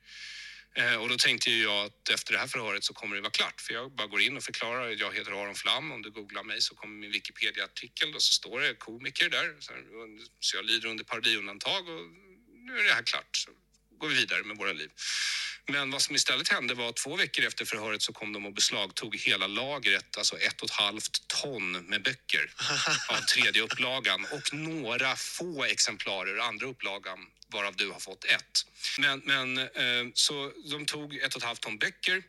Eh, 0.75 0.95
och 0.95 1.09
då 1.09 1.17
tänkte 1.17 1.51
ju 1.51 1.63
jag 1.63 1.85
att 1.85 2.09
efter 2.09 2.33
det 2.33 2.39
här 2.39 2.47
förhöret 2.47 2.83
så 2.83 2.93
kommer 2.93 3.15
det 3.15 3.21
vara 3.21 3.31
klart. 3.31 3.61
För 3.61 3.73
jag 3.73 3.91
bara 3.91 4.07
går 4.07 4.21
in 4.21 4.37
och 4.37 4.43
förklarar 4.43 4.91
att 4.91 4.99
jag 4.99 5.13
heter 5.15 5.31
Aron 5.31 5.55
Flam. 5.55 5.91
Om 5.91 6.01
du 6.01 6.11
googlar 6.11 6.43
mig 6.43 6.61
så 6.61 6.75
kommer 6.75 6.95
min 6.95 7.11
Wikipedia-artikel 7.11 8.15
och 8.15 8.21
så 8.21 8.33
står 8.33 8.59
det 8.61 8.73
komiker 8.73 9.29
där. 9.29 9.55
Så 10.39 10.57
jag 10.57 10.65
lider 10.65 10.87
under 10.89 11.03
parodiundantag 11.03 11.89
och 11.89 12.01
nu 12.53 12.79
är 12.79 12.83
det 12.83 12.93
här 12.93 13.03
klart. 13.03 13.37
Så 13.37 13.51
går 13.97 14.07
vi 14.07 14.15
vidare 14.15 14.43
med 14.43 14.57
våra 14.57 14.73
liv. 14.73 14.91
Men 15.67 15.91
vad 15.91 16.01
som 16.01 16.15
istället 16.15 16.49
hände 16.49 16.73
var 16.73 16.89
att 16.89 16.95
två 16.95 17.15
veckor 17.15 17.45
efter 17.45 17.65
förhöret 17.65 18.01
så 18.01 18.13
kom 18.13 18.33
de 18.33 18.45
och 18.45 18.53
beslagtog 18.53 19.15
hela 19.15 19.47
lagret, 19.47 20.17
alltså 20.17 20.37
ett 20.37 20.61
och 20.61 20.69
ett 20.69 20.75
halvt 20.75 21.27
ton 21.27 21.71
med 21.71 22.03
böcker 22.03 22.53
av 23.09 23.21
tredje 23.21 23.61
upplagan 23.61 24.25
och 24.31 24.53
några 24.53 25.15
få 25.15 25.63
exemplar 25.63 26.29
ur 26.29 26.39
andra 26.39 26.67
upplagan 26.67 27.19
varav 27.51 27.75
du 27.75 27.89
har 27.89 27.99
fått 27.99 28.25
ett. 28.25 28.65
Men, 28.99 29.21
men 29.25 29.57
eh, 29.57 30.11
så 30.13 30.51
de 30.71 30.85
tog 30.85 31.15
ett 31.15 31.35
och 31.35 31.41
ett 31.41 31.47
halvt 31.47 31.61
ton 31.61 31.77
böcker 31.77 32.23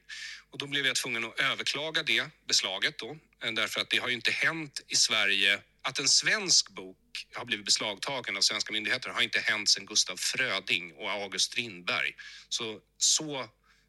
och 0.50 0.58
då 0.58 0.66
blev 0.66 0.86
jag 0.86 0.96
tvungen 0.96 1.24
att 1.24 1.40
överklaga 1.40 2.02
det 2.02 2.30
beslaget 2.48 2.98
då, 2.98 3.18
eh, 3.44 3.52
därför 3.52 3.80
att 3.80 3.90
det 3.90 3.98
har 3.98 4.08
ju 4.08 4.14
inte 4.14 4.30
hänt 4.30 4.80
i 4.88 4.96
Sverige 4.96 5.60
att 5.82 5.98
en 5.98 6.08
svensk 6.08 6.70
bok 6.70 7.26
har 7.34 7.44
blivit 7.44 7.64
beslagtagen 7.64 8.36
av 8.36 8.40
svenska 8.40 8.72
myndigheter 8.72 9.10
har 9.10 9.22
inte 9.22 9.40
hänt 9.40 9.68
sedan 9.68 9.86
Gustaf 9.86 10.20
Fröding 10.20 10.92
och 10.92 11.10
August 11.10 11.52
Strindberg. 11.52 12.14
Så, 12.48 12.80
så 12.98 13.48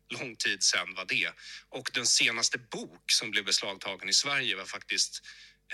lång 0.10 0.36
tid 0.36 0.64
sedan 0.64 0.94
var 0.96 1.06
det. 1.06 1.32
Och 1.70 1.90
den 1.94 2.06
senaste 2.06 2.58
bok 2.58 3.12
som 3.12 3.32
blev 3.32 3.46
beslagtagen 3.46 4.10
i 4.10 4.14
Sverige 4.14 4.56
var 4.56 4.66
faktiskt 4.66 5.22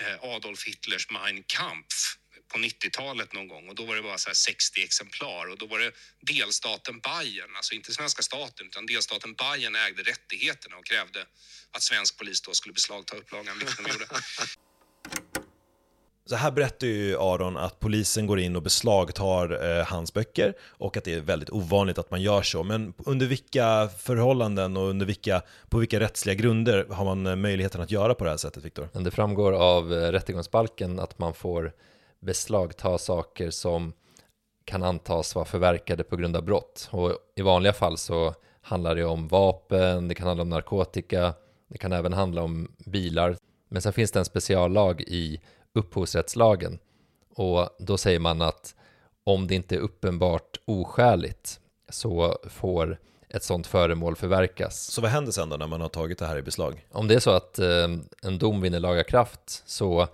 eh, 0.00 0.24
Adolf 0.24 0.64
Hitlers 0.64 1.10
Mein 1.10 1.44
Kampf 1.46 2.16
på 2.52 2.58
90-talet 2.58 3.32
någon 3.32 3.48
gång 3.48 3.68
och 3.68 3.74
då 3.74 3.84
var 3.84 3.96
det 3.96 4.02
bara 4.02 4.18
så 4.18 4.30
60 4.34 4.82
exemplar 4.82 5.50
och 5.50 5.58
då 5.58 5.66
var 5.66 5.78
det 5.78 5.92
delstaten 6.20 7.00
Bayern, 7.00 7.56
alltså 7.56 7.74
inte 7.74 7.92
svenska 7.92 8.22
staten 8.22 8.66
utan 8.66 8.86
delstaten 8.86 9.34
Bayern 9.34 9.76
ägde 9.76 10.02
rättigheterna 10.02 10.76
och 10.76 10.86
krävde 10.86 11.20
att 11.72 11.82
svensk 11.82 12.18
polis 12.18 12.40
då 12.40 12.54
skulle 12.54 12.72
beslagta 12.72 13.16
upplagan, 13.16 13.58
vilket 13.58 13.76
de 13.76 13.92
gjorde. 13.92 14.06
Så 16.30 16.36
här 16.36 16.50
berättar 16.50 16.86
ju 16.86 17.18
Aron 17.18 17.56
att 17.56 17.80
polisen 17.80 18.26
går 18.26 18.40
in 18.40 18.56
och 18.56 18.62
beslagtar 18.62 19.78
eh, 19.78 19.86
hans 19.86 20.14
böcker 20.14 20.54
och 20.62 20.96
att 20.96 21.04
det 21.04 21.14
är 21.14 21.20
väldigt 21.20 21.50
ovanligt 21.50 21.98
att 21.98 22.10
man 22.10 22.22
gör 22.22 22.42
så. 22.42 22.62
Men 22.62 22.94
under 22.98 23.26
vilka 23.26 23.88
förhållanden 23.98 24.76
och 24.76 24.88
under 24.88 25.06
vilka, 25.06 25.42
på 25.68 25.78
vilka 25.78 26.00
rättsliga 26.00 26.34
grunder 26.34 26.86
har 26.90 27.04
man 27.04 27.26
eh, 27.26 27.36
möjligheten 27.36 27.80
att 27.80 27.90
göra 27.90 28.14
på 28.14 28.24
det 28.24 28.30
här 28.30 28.36
sättet, 28.36 28.64
Viktor? 28.64 28.88
Det 28.92 29.10
framgår 29.10 29.52
av 29.52 29.92
eh, 29.92 30.12
rättegångsbalken 30.12 30.98
att 30.98 31.18
man 31.18 31.34
får 31.34 31.72
beslagta 32.20 32.98
saker 32.98 33.50
som 33.50 33.92
kan 34.64 34.82
antas 34.82 35.34
vara 35.34 35.44
förverkade 35.44 36.04
på 36.04 36.16
grund 36.16 36.36
av 36.36 36.44
brott. 36.44 36.88
Och 36.90 37.18
i 37.36 37.42
vanliga 37.42 37.72
fall 37.72 37.98
så 37.98 38.34
handlar 38.60 38.94
det 38.94 39.04
om 39.04 39.28
vapen, 39.28 40.08
det 40.08 40.14
kan 40.14 40.26
handla 40.26 40.42
om 40.42 40.48
narkotika, 40.48 41.34
det 41.68 41.78
kan 41.78 41.92
även 41.92 42.12
handla 42.12 42.42
om 42.42 42.72
bilar. 42.78 43.36
Men 43.68 43.82
sen 43.82 43.92
finns 43.92 44.10
det 44.10 44.18
en 44.18 44.24
speciallag 44.24 45.00
i 45.00 45.40
upphovsrättslagen 45.72 46.78
och 47.34 47.68
då 47.78 47.98
säger 47.98 48.18
man 48.18 48.42
att 48.42 48.74
om 49.24 49.46
det 49.46 49.54
inte 49.54 49.74
är 49.74 49.78
uppenbart 49.78 50.60
oskäligt 50.64 51.60
så 51.88 52.38
får 52.50 52.98
ett 53.28 53.44
sådant 53.44 53.66
föremål 53.66 54.16
förverkas. 54.16 54.80
Så 54.80 55.00
vad 55.00 55.10
händer 55.10 55.32
sen 55.32 55.48
då 55.48 55.56
när 55.56 55.66
man 55.66 55.80
har 55.80 55.88
tagit 55.88 56.18
det 56.18 56.26
här 56.26 56.38
i 56.38 56.42
beslag? 56.42 56.86
Om 56.92 57.08
det 57.08 57.14
är 57.14 57.20
så 57.20 57.30
att 57.30 57.58
eh, 57.58 57.88
en 58.22 58.38
dom 58.38 58.60
vinner 58.60 58.80
laga 58.80 59.04
kraft 59.04 59.62
så 59.66 60.08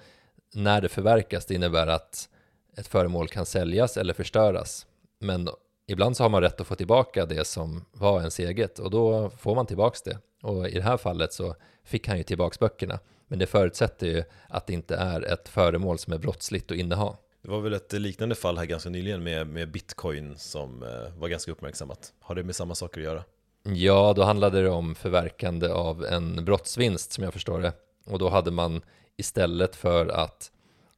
när 0.56 0.80
det 0.80 0.88
förverkas 0.88 1.46
det 1.46 1.54
innebär 1.54 1.86
att 1.86 2.28
ett 2.76 2.86
föremål 2.86 3.28
kan 3.28 3.46
säljas 3.46 3.96
eller 3.96 4.14
förstöras. 4.14 4.86
Men 5.18 5.48
ibland 5.86 6.16
så 6.16 6.24
har 6.24 6.28
man 6.28 6.42
rätt 6.42 6.60
att 6.60 6.66
få 6.66 6.74
tillbaka 6.74 7.26
det 7.26 7.46
som 7.46 7.84
var 7.92 8.18
ens 8.18 8.38
eget 8.38 8.78
och 8.78 8.90
då 8.90 9.30
får 9.30 9.54
man 9.54 9.66
tillbaks 9.66 10.02
det. 10.02 10.18
Och 10.42 10.68
i 10.68 10.74
det 10.74 10.82
här 10.82 10.96
fallet 10.96 11.32
så 11.32 11.54
fick 11.84 12.08
han 12.08 12.18
ju 12.18 12.22
tillbaks 12.22 12.58
böckerna. 12.58 12.98
Men 13.28 13.38
det 13.38 13.46
förutsätter 13.46 14.06
ju 14.06 14.22
att 14.48 14.66
det 14.66 14.72
inte 14.72 14.96
är 14.96 15.32
ett 15.32 15.48
föremål 15.48 15.98
som 15.98 16.12
är 16.12 16.18
brottsligt 16.18 16.70
att 16.70 16.76
inneha. 16.76 17.16
Det 17.42 17.50
var 17.50 17.60
väl 17.60 17.72
ett 17.72 17.92
liknande 17.92 18.34
fall 18.34 18.58
här 18.58 18.64
ganska 18.64 18.90
nyligen 18.90 19.22
med, 19.22 19.46
med 19.46 19.70
bitcoin 19.70 20.38
som 20.38 20.82
eh, 20.82 21.18
var 21.18 21.28
ganska 21.28 21.52
uppmärksammat. 21.52 22.12
Har 22.20 22.34
det 22.34 22.42
med 22.42 22.56
samma 22.56 22.74
saker 22.74 23.00
att 23.00 23.04
göra? 23.04 23.24
Ja, 23.62 24.12
då 24.16 24.22
handlade 24.22 24.62
det 24.62 24.70
om 24.70 24.94
förverkande 24.94 25.68
av 25.68 26.04
en 26.04 26.44
brottsvinst 26.44 27.12
som 27.12 27.24
jag 27.24 27.32
förstår 27.32 27.60
det. 27.60 27.72
Och 28.06 28.18
då 28.18 28.28
hade 28.28 28.50
man 28.50 28.82
istället 29.16 29.76
för 29.76 30.06
att 30.06 30.50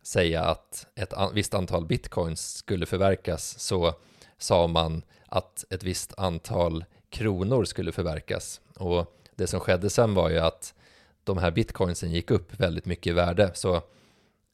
säga 0.02 0.42
att 0.42 0.86
ett 0.94 1.12
visst 1.32 1.54
antal 1.54 1.86
bitcoins 1.86 2.54
skulle 2.56 2.86
förverkas 2.86 3.58
så 3.58 3.94
sa 4.38 4.66
man 4.66 5.02
att 5.26 5.64
ett 5.70 5.82
visst 5.82 6.14
antal 6.16 6.84
kronor 7.10 7.64
skulle 7.64 7.92
förverkas. 7.92 8.60
Och 8.76 9.16
det 9.36 9.46
som 9.46 9.60
skedde 9.60 9.90
sen 9.90 10.14
var 10.14 10.30
ju 10.30 10.38
att 10.38 10.74
de 11.24 11.38
här 11.38 11.50
bitcoinsen 11.50 12.10
gick 12.10 12.30
upp 12.30 12.60
väldigt 12.60 12.86
mycket 12.86 13.10
i 13.10 13.14
värde. 13.14 13.50
Så 13.54 13.82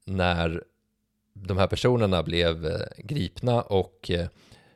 när 0.04 0.64
de 1.32 1.58
här 1.58 1.66
personerna 1.66 2.22
blev 2.22 2.66
eh, 2.66 2.80
gripna 2.98 3.62
och 3.62 4.10
eh, 4.10 4.26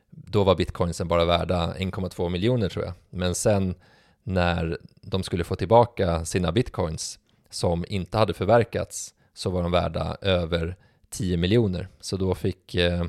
då 0.09 0.43
var 0.43 0.55
bitcoinsen 0.55 1.07
bara 1.07 1.25
värda 1.25 1.73
1,2 1.77 2.29
miljoner 2.29 2.69
tror 2.69 2.85
jag. 2.85 2.93
Men 3.09 3.35
sen 3.35 3.75
när 4.23 4.77
de 5.01 5.23
skulle 5.23 5.43
få 5.43 5.55
tillbaka 5.55 6.25
sina 6.25 6.51
bitcoins 6.51 7.19
som 7.49 7.85
inte 7.87 8.17
hade 8.17 8.33
förverkats 8.33 9.13
så 9.33 9.49
var 9.49 9.61
de 9.61 9.71
värda 9.71 10.17
över 10.21 10.75
10 11.09 11.37
miljoner. 11.37 11.87
Så 11.99 12.17
då 12.17 12.35
fick 12.35 12.75
eh, 12.75 13.05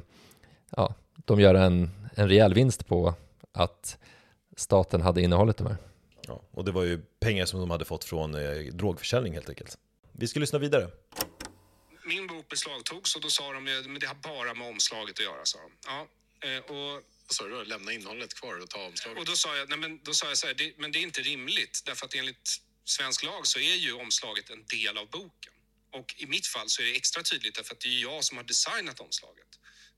ja, 0.70 0.94
de 1.14 1.40
göra 1.40 1.64
en, 1.64 1.90
en 2.14 2.28
rejäl 2.28 2.54
vinst 2.54 2.87
på 2.87 3.14
att 3.52 3.99
staten 4.56 5.00
hade 5.00 5.23
innehållit 5.23 5.56
de 5.56 5.66
här. 5.66 5.76
Ja, 6.26 6.42
och 6.50 6.64
det 6.64 6.73
var 6.73 6.85
ju 6.85 6.99
pengar 7.20 7.47
som 7.47 7.61
de 7.61 7.70
hade 7.70 7.85
fått 7.85 8.04
från 8.04 8.35
eh, 8.35 8.73
drogförsäljning 8.73 9.35
helt 9.35 9.49
enkelt. 9.49 9.78
Vi 10.12 10.28
ska 10.28 10.40
lyssna 10.40 10.59
vidare. 10.59 10.90
Min 12.04 12.26
bok 12.26 12.49
beslagtogs 12.49 13.16
och 13.16 13.23
då 13.23 13.28
sa 13.28 13.52
de 13.52 13.59
att 13.59 14.00
det 14.00 14.06
har 14.06 14.14
bara 14.14 14.54
med 14.54 14.68
omslaget 14.68 15.18
att 15.18 15.25
göra. 15.25 15.44
Sa 15.44 15.59
de. 15.59 15.70
Ja, 15.87 16.06
eh, 16.49 16.59
och 16.59 16.92
Vad 17.26 17.35
sa 17.35 17.44
du? 17.44 17.64
Lämna 17.64 17.92
innehållet 17.92 18.35
kvar 18.35 18.62
och 18.62 18.70
ta 18.70 18.87
omslaget? 18.87 19.18
Och 19.18 19.26
då 19.26 19.32
sa 19.32 19.56
jag, 19.56 19.68
nej 19.68 19.78
men, 19.78 20.00
då 20.02 20.12
sa 20.12 20.26
jag 20.28 20.38
så 20.38 20.47
här, 20.47 20.54
det, 20.54 20.73
men 20.76 20.92
det 20.92 20.99
är 20.99 21.02
inte 21.02 21.20
rimligt 21.20 21.82
därför 21.87 22.06
att 22.06 22.14
enligt 22.14 22.49
svensk 22.85 23.23
lag 23.23 23.47
så 23.47 23.59
är 23.59 23.75
ju 23.75 23.93
omslaget 23.93 24.51
en 24.51 24.67
del 24.67 24.99
av 24.99 25.11
boken. 25.11 25.53
Och 25.93 26.15
i 26.17 26.27
mitt 26.27 26.47
fall 26.47 26.69
så 26.69 26.83
är 26.83 26.87
det 26.87 26.97
extra 26.97 27.23
tydligt 27.23 27.55
därför 27.55 27.75
att 27.75 27.81
det 27.81 27.89
är 27.89 28.03
jag 28.03 28.25
som 28.25 28.37
har 28.37 28.45
designat 28.45 29.01
omslaget. 29.01 29.47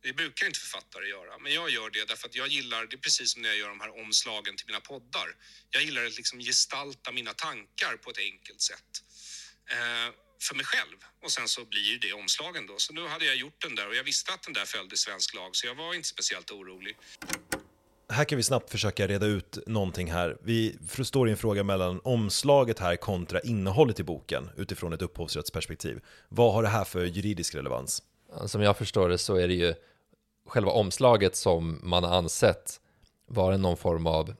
Det 0.03 0.13
brukar 0.13 0.47
inte 0.47 0.59
författare 0.59 1.09
göra, 1.09 1.39
men 1.39 1.53
jag 1.53 1.71
gör 1.71 1.91
det 1.91 2.05
därför 2.05 2.29
att 2.29 2.35
jag 2.35 2.49
gillar, 2.49 2.87
det 2.87 2.97
är 2.97 2.99
precis 2.99 3.33
som 3.33 3.43
när 3.43 3.49
jag 3.49 3.59
gör 3.59 3.69
de 3.69 3.81
här 3.81 4.01
omslagen 4.01 4.57
till 4.57 4.67
mina 4.67 4.81
poddar. 4.81 5.37
Jag 5.71 5.83
gillar 5.83 6.05
att 6.05 6.17
liksom 6.17 6.41
gestalta 6.41 7.13
mina 7.13 7.35
tankar 7.35 7.97
på 7.97 8.11
ett 8.11 8.19
enkelt 8.19 8.61
sätt. 8.61 9.03
Eh, 9.71 10.15
för 10.43 10.55
mig 10.55 10.65
själv. 10.67 10.97
Och 11.23 11.33
sen 11.33 11.49
så 11.49 11.65
blir 11.65 11.83
ju 11.83 11.99
det 11.99 12.13
omslagen 12.13 12.67
då. 12.67 12.79
Så 12.79 12.93
nu 12.93 13.07
hade 13.07 13.25
jag 13.25 13.37
gjort 13.37 13.63
den 13.63 13.75
där 13.75 13.89
och 13.89 13.95
jag 13.95 14.05
visste 14.05 14.33
att 14.33 14.43
den 14.43 14.53
där 14.53 14.65
följde 14.65 14.97
svensk 14.97 15.35
lag 15.35 15.57
så 15.57 15.67
jag 15.67 15.75
var 15.75 15.95
inte 15.95 16.09
speciellt 16.09 16.51
orolig. 16.51 16.97
Här 18.13 18.25
kan 18.25 18.37
vi 18.37 18.43
snabbt 18.43 18.71
försöka 18.71 19.07
reda 19.07 19.27
ut 19.27 19.59
någonting 19.67 20.13
här. 20.13 20.37
Vi 20.43 20.79
står 21.05 21.29
i 21.29 21.31
en 21.31 21.37
fråga 21.37 21.65
mellan 21.65 22.01
omslaget 22.05 22.79
här 22.79 22.97
kontra 22.97 23.41
innehållet 23.41 24.01
i 24.01 24.03
boken 24.03 24.51
utifrån 24.57 24.93
ett 24.93 25.03
upphovsrättsperspektiv. 25.03 26.01
Vad 26.29 26.53
har 26.53 26.63
det 26.63 26.69
här 26.69 26.85
för 26.85 27.05
juridisk 27.05 27.55
relevans? 27.55 28.03
Som 28.47 28.63
jag 28.63 28.77
förstår 28.77 29.09
det 29.09 29.19
så 29.19 29.37
är 29.37 29.49
det 29.49 29.55
ju 29.55 29.75
själva 30.47 30.71
omslaget 30.71 31.37
som 31.37 31.81
man 31.83 32.05
har 32.05 32.17
ansett 32.17 32.81
vara 33.27 33.57
någon 33.57 33.77
form 33.77 34.07
av 34.07 34.35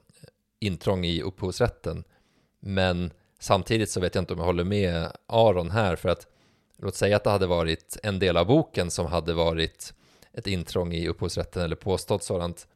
intrång 0.59 1.05
i 1.05 1.21
upphovsrätten. 1.21 2.03
Men 2.59 3.11
samtidigt 3.39 3.89
så 3.89 3.99
vet 3.99 4.15
jag 4.15 4.21
inte 4.21 4.33
om 4.33 4.39
jag 4.39 4.45
håller 4.45 4.63
med 4.63 5.11
Aron 5.27 5.71
här 5.71 5.95
för 5.95 6.09
att 6.09 6.27
låt 6.77 6.95
säga 6.95 7.15
att 7.15 7.23
det 7.23 7.29
hade 7.29 7.47
varit 7.47 7.97
en 8.03 8.19
del 8.19 8.37
av 8.37 8.45
boken 8.45 8.91
som 8.91 9.05
hade 9.05 9.33
varit 9.33 9.93
ett 10.33 10.47
intrång 10.47 10.93
i 10.93 11.07
upphovsrätten 11.07 11.63
eller 11.63 11.75
påstått 11.75 12.23
sådant 12.23 12.67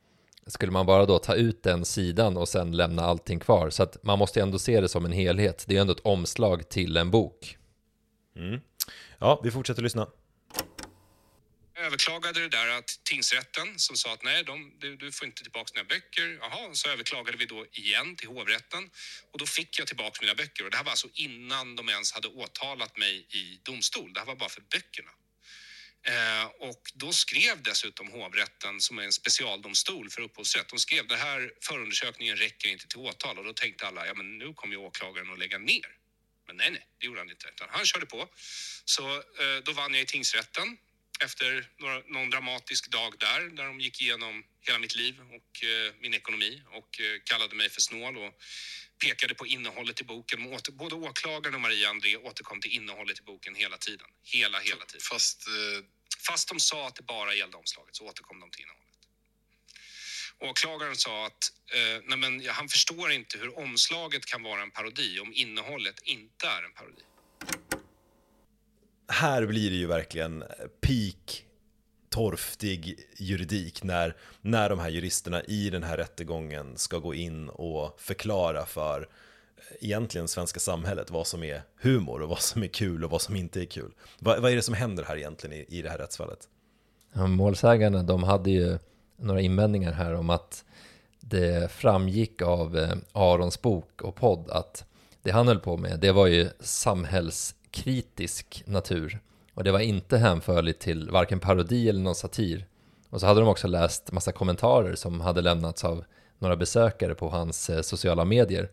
skulle 0.47 0.71
man 0.71 0.85
bara 0.85 1.05
då 1.05 1.19
ta 1.19 1.35
ut 1.35 1.63
den 1.63 1.85
sidan 1.85 2.37
och 2.37 2.49
sen 2.49 2.71
lämna 2.71 3.03
allting 3.03 3.39
kvar 3.39 3.69
så 3.69 3.83
att 3.83 4.03
man 4.03 4.19
måste 4.19 4.41
ändå 4.41 4.59
se 4.59 4.81
det 4.81 4.89
som 4.89 5.05
en 5.05 5.11
helhet 5.11 5.65
det 5.67 5.77
är 5.77 5.81
ändå 5.81 5.93
ett 5.93 6.05
omslag 6.05 6.69
till 6.69 6.97
en 6.97 7.11
bok 7.11 7.57
mm. 8.35 8.59
Ja, 9.19 9.41
vi 9.43 9.51
fortsätter 9.51 9.81
lyssna 9.81 10.07
överklagade 11.87 12.39
det 12.39 12.49
där 12.49 12.67
att 12.77 12.99
tingsrätten 13.03 13.79
som 13.79 13.95
sa 13.95 14.13
att 14.13 14.23
nej, 14.23 14.43
de, 14.43 14.73
du, 14.79 14.95
du, 14.95 15.11
får 15.11 15.25
inte 15.27 15.43
tillbaka 15.43 15.71
dina 15.73 15.83
böcker. 15.83 16.37
Jaha, 16.41 16.73
så 16.73 16.89
överklagade 16.89 17.37
vi 17.37 17.45
då 17.45 17.65
igen 17.71 18.15
till 18.15 18.27
hovrätten 18.27 18.89
och 19.31 19.39
då 19.39 19.45
fick 19.45 19.79
jag 19.79 19.87
tillbaka 19.87 20.17
mina 20.21 20.35
böcker. 20.35 20.65
Och 20.65 20.71
det 20.71 20.77
här 20.77 20.83
var 20.83 20.91
alltså 20.91 21.09
innan 21.13 21.75
de 21.75 21.89
ens 21.89 22.11
hade 22.11 22.27
åtalat 22.27 22.97
mig 22.97 23.13
i 23.29 23.59
domstol. 23.63 24.13
Det 24.13 24.19
här 24.19 24.27
var 24.27 24.35
bara 24.35 24.49
för 24.49 24.61
böckerna. 24.61 25.11
Eh, 26.07 26.45
och 26.45 26.91
då 26.93 27.11
skrev 27.11 27.63
dessutom 27.63 28.11
hovrätten, 28.11 28.81
som 28.81 28.99
är 28.99 29.03
en 29.03 29.13
specialdomstol 29.13 30.09
för 30.09 30.21
upphovsrätt, 30.21 30.67
de 30.69 30.79
skrev 30.79 31.07
det 31.07 31.15
här 31.15 31.51
förundersökningen 31.61 32.37
räcker 32.37 32.69
inte 32.69 32.87
till 32.87 32.99
åtal 32.99 33.37
och 33.37 33.43
då 33.43 33.53
tänkte 33.53 33.87
alla, 33.87 34.07
ja 34.07 34.13
men 34.13 34.37
nu 34.37 34.53
kommer 34.53 34.73
ju 34.73 34.79
åklagaren 34.79 35.31
att 35.31 35.39
lägga 35.39 35.57
ner. 35.57 35.87
Men 36.47 36.57
nej, 36.57 36.71
nej, 36.71 36.87
det 36.99 37.05
gjorde 37.05 37.19
han 37.19 37.29
inte, 37.29 37.47
utan 37.47 37.67
han 37.71 37.85
körde 37.85 38.05
på. 38.05 38.29
Så 38.85 39.15
eh, 39.15 39.57
då 39.63 39.71
vann 39.71 39.93
jag 39.93 40.03
i 40.03 40.05
tingsrätten 40.05 40.77
efter 41.23 41.69
några, 41.77 41.99
någon 42.07 42.29
dramatisk 42.29 42.91
dag 42.91 43.13
där, 43.19 43.41
där 43.41 43.65
de 43.65 43.79
gick 43.79 44.01
igenom 44.01 44.43
hela 44.61 44.79
mitt 44.79 44.95
liv 44.95 45.19
och 45.19 45.63
eh, 45.63 45.93
min 45.99 46.13
ekonomi 46.13 46.61
och 46.71 47.01
eh, 47.01 47.21
kallade 47.23 47.55
mig 47.55 47.69
för 47.69 47.81
snål 47.81 48.17
och 48.17 48.33
pekade 48.99 49.33
på 49.33 49.47
innehållet 49.47 50.01
i 50.01 50.03
boken. 50.03 50.53
Åter, 50.53 50.71
både 50.71 50.95
åklagaren 50.95 51.55
och 51.55 51.61
Maria 51.61 51.89
André 51.89 52.17
återkom 52.17 52.61
till 52.61 52.71
innehållet 52.71 53.19
i 53.19 53.21
boken 53.21 53.55
hela 53.55 53.77
tiden. 53.77 54.07
Hela, 54.23 54.59
hela 54.59 54.85
tiden. 54.85 55.01
Fast, 55.01 55.47
eh... 55.47 55.96
Fast 56.27 56.49
de 56.49 56.59
sa 56.59 56.87
att 56.87 56.95
det 56.95 57.03
bara 57.03 57.33
gällde 57.33 57.57
omslaget 57.57 57.95
så 57.95 58.05
återkom 58.05 58.39
de 58.39 58.51
till 58.51 58.61
innehållet. 58.61 58.83
Åklagaren 60.39 60.95
sa 60.95 61.25
att 61.25 61.51
eh, 61.73 62.03
nej 62.03 62.17
men, 62.17 62.41
ja, 62.41 62.51
han 62.51 62.69
förstår 62.69 63.11
inte 63.11 63.37
hur 63.37 63.59
omslaget 63.59 64.25
kan 64.25 64.43
vara 64.43 64.61
en 64.61 64.71
parodi 64.71 65.19
om 65.19 65.33
innehållet 65.33 65.95
inte 66.03 66.47
är 66.47 66.63
en 66.63 66.73
parodi 66.73 67.03
här 69.07 69.45
blir 69.45 69.69
det 69.69 69.75
ju 69.75 69.87
verkligen 69.87 70.41
eh, 70.41 70.47
peak 70.81 71.43
torftig 72.09 72.99
juridik 73.17 73.83
när, 73.83 74.15
när 74.41 74.69
de 74.69 74.79
här 74.79 74.89
juristerna 74.89 75.43
i 75.43 75.69
den 75.69 75.83
här 75.83 75.97
rättegången 75.97 76.77
ska 76.77 76.97
gå 76.97 77.13
in 77.13 77.49
och 77.49 78.01
förklara 78.01 78.65
för 78.65 79.01
eh, 79.01 79.07
egentligen 79.79 80.27
svenska 80.27 80.59
samhället 80.59 81.11
vad 81.11 81.27
som 81.27 81.43
är 81.43 81.61
humor 81.81 82.21
och 82.21 82.29
vad 82.29 82.41
som 82.41 82.63
är 82.63 82.67
kul 82.67 83.03
och 83.03 83.11
vad 83.11 83.21
som 83.21 83.35
inte 83.35 83.61
är 83.61 83.65
kul. 83.65 83.91
Vad, 84.19 84.41
vad 84.41 84.51
är 84.51 84.55
det 84.55 84.61
som 84.61 84.73
händer 84.73 85.03
här 85.03 85.17
egentligen 85.17 85.57
i, 85.57 85.77
i 85.77 85.81
det 85.81 85.89
här 85.89 85.97
rättsfallet? 85.97 86.39
Ja, 87.13 87.27
målsägarna 87.27 88.03
de 88.03 88.23
hade 88.23 88.51
ju 88.51 88.77
några 89.17 89.41
invändningar 89.41 89.91
här 89.91 90.13
om 90.13 90.29
att 90.29 90.63
det 91.19 91.71
framgick 91.71 92.41
av 92.41 92.77
eh, 92.77 92.97
Arons 93.11 93.61
bok 93.61 94.01
och 94.01 94.15
podd 94.15 94.49
att 94.49 94.85
det 95.21 95.31
han 95.31 95.47
höll 95.47 95.59
på 95.59 95.77
med 95.77 95.99
det 95.99 96.11
var 96.11 96.27
ju 96.27 96.49
samhällskritisk 96.59 98.63
natur 98.65 99.19
och 99.53 99.63
det 99.63 99.71
var 99.71 99.79
inte 99.79 100.17
hänförligt 100.17 100.81
till 100.81 101.11
varken 101.11 101.39
parodi 101.39 101.89
eller 101.89 101.99
någon 101.99 102.15
satir. 102.15 102.65
Och 103.09 103.19
så 103.19 103.27
hade 103.27 103.39
de 103.39 103.49
också 103.49 103.67
läst 103.67 104.11
massa 104.11 104.31
kommentarer 104.31 104.95
som 104.95 105.21
hade 105.21 105.41
lämnats 105.41 105.83
av 105.83 106.03
några 106.39 106.55
besökare 106.55 107.15
på 107.15 107.29
hans 107.29 107.69
eh, 107.69 107.81
sociala 107.81 108.25
medier. 108.25 108.69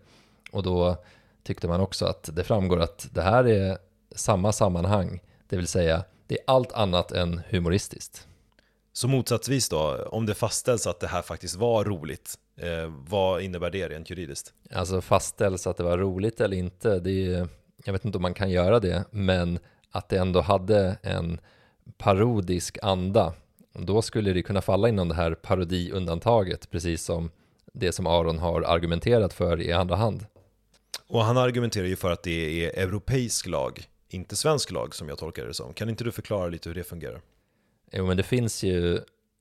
Och 0.54 0.62
då 0.62 0.96
tyckte 1.42 1.68
man 1.68 1.80
också 1.80 2.06
att 2.06 2.30
det 2.32 2.44
framgår 2.44 2.80
att 2.80 3.08
det 3.12 3.22
här 3.22 3.44
är 3.44 3.78
samma 4.14 4.52
sammanhang, 4.52 5.20
det 5.48 5.56
vill 5.56 5.66
säga 5.66 6.04
det 6.26 6.34
är 6.34 6.44
allt 6.46 6.72
annat 6.72 7.12
än 7.12 7.40
humoristiskt. 7.50 8.26
Så 8.92 9.08
motsatsvis 9.08 9.68
då, 9.68 10.08
om 10.10 10.26
det 10.26 10.34
fastställs 10.34 10.86
att 10.86 11.00
det 11.00 11.06
här 11.06 11.22
faktiskt 11.22 11.56
var 11.56 11.84
roligt, 11.84 12.34
eh, 12.56 12.92
vad 13.08 13.42
innebär 13.42 13.70
det 13.70 13.88
rent 13.88 14.10
juridiskt? 14.10 14.52
Alltså 14.70 15.00
fastställs 15.00 15.66
att 15.66 15.76
det 15.76 15.82
var 15.82 15.98
roligt 15.98 16.40
eller 16.40 16.56
inte, 16.56 16.98
det 16.98 17.34
är 17.34 17.48
jag 17.84 17.92
vet 17.92 18.04
inte 18.04 18.18
om 18.18 18.22
man 18.22 18.34
kan 18.34 18.50
göra 18.50 18.80
det, 18.80 19.04
men 19.10 19.58
att 19.90 20.08
det 20.08 20.18
ändå 20.18 20.40
hade 20.40 20.96
en 21.02 21.40
parodisk 21.98 22.78
anda, 22.82 23.34
då 23.72 24.02
skulle 24.02 24.32
det 24.32 24.42
kunna 24.42 24.62
falla 24.62 24.88
inom 24.88 25.08
det 25.08 25.14
här 25.14 25.34
parodiundantaget, 25.34 26.70
precis 26.70 27.04
som 27.04 27.30
det 27.72 27.92
som 27.92 28.06
Aron 28.06 28.38
har 28.38 28.62
argumenterat 28.62 29.32
för 29.32 29.60
i 29.60 29.72
andra 29.72 29.96
hand. 29.96 30.26
Och 31.07 31.24
han 31.24 31.37
argumenterar 31.37 31.87
ju 31.87 31.96
för 31.96 32.11
att 32.11 32.22
det 32.22 32.64
är 32.64 32.85
europeisk 32.85 33.46
lag, 33.46 33.88
inte 34.09 34.37
svensk 34.37 34.70
lag 34.70 34.94
som 34.94 35.09
jag 35.09 35.18
tolkar 35.18 35.46
det 35.46 35.54
som. 35.54 35.74
Kan 35.74 35.88
inte 35.88 36.04
du 36.04 36.12
förklara 36.12 36.48
lite 36.48 36.68
hur 36.68 36.74
det 36.74 36.85
fungerar? 36.85 37.20
Jo, 37.92 38.07
men 38.07 38.16
det 38.16 38.22
finns 38.22 38.62
ju 38.62 39.00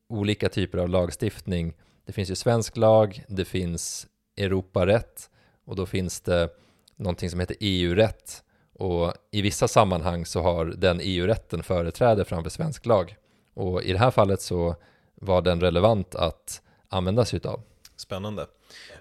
olika 0.10 0.50
typer 0.50 0.78
av 0.78 0.90
lagstiftning. 0.90 1.74
Det 2.06 2.14
finns 2.14 2.32
ju 2.32 2.36
svensk 2.36 2.78
lag, 2.78 3.26
det 3.28 3.46
finns 3.46 4.08
Europarätt 4.38 5.30
och 5.66 5.76
då 5.76 5.86
finns 5.86 6.22
det 6.22 6.50
någonting 6.96 7.30
som 7.30 7.40
heter 7.40 7.56
EU-rätt 7.60 8.44
och 8.74 9.14
i 9.32 9.42
vissa 9.42 9.68
sammanhang 9.68 10.26
så 10.26 10.42
har 10.42 10.66
den 10.66 11.00
EU-rätten 11.04 11.64
företräde 11.64 12.26
framför 12.26 12.50
svensk 12.50 12.86
lag 12.86 13.16
och 13.54 13.84
i 13.84 13.92
det 13.92 14.00
här 14.00 14.12
fallet 14.12 14.42
så 14.42 14.76
var 15.16 15.42
den 15.42 15.62
relevant 15.62 16.16
att 16.16 16.62
använda 16.90 17.26
sig 17.26 17.38
utav. 17.38 17.62
Spännande. 17.96 18.48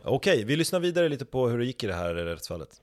Okej, 0.03 0.45
vi 0.45 0.57
lyssnar 0.57 0.81
vidare 0.81 1.09
lite 1.09 1.25
på 1.25 1.49
hur 1.49 1.59
det 1.59 1.65
gick 1.65 1.85
i 1.85 1.87
det 1.87 1.95
här 1.95 2.15
rättsfallet. 2.15 2.81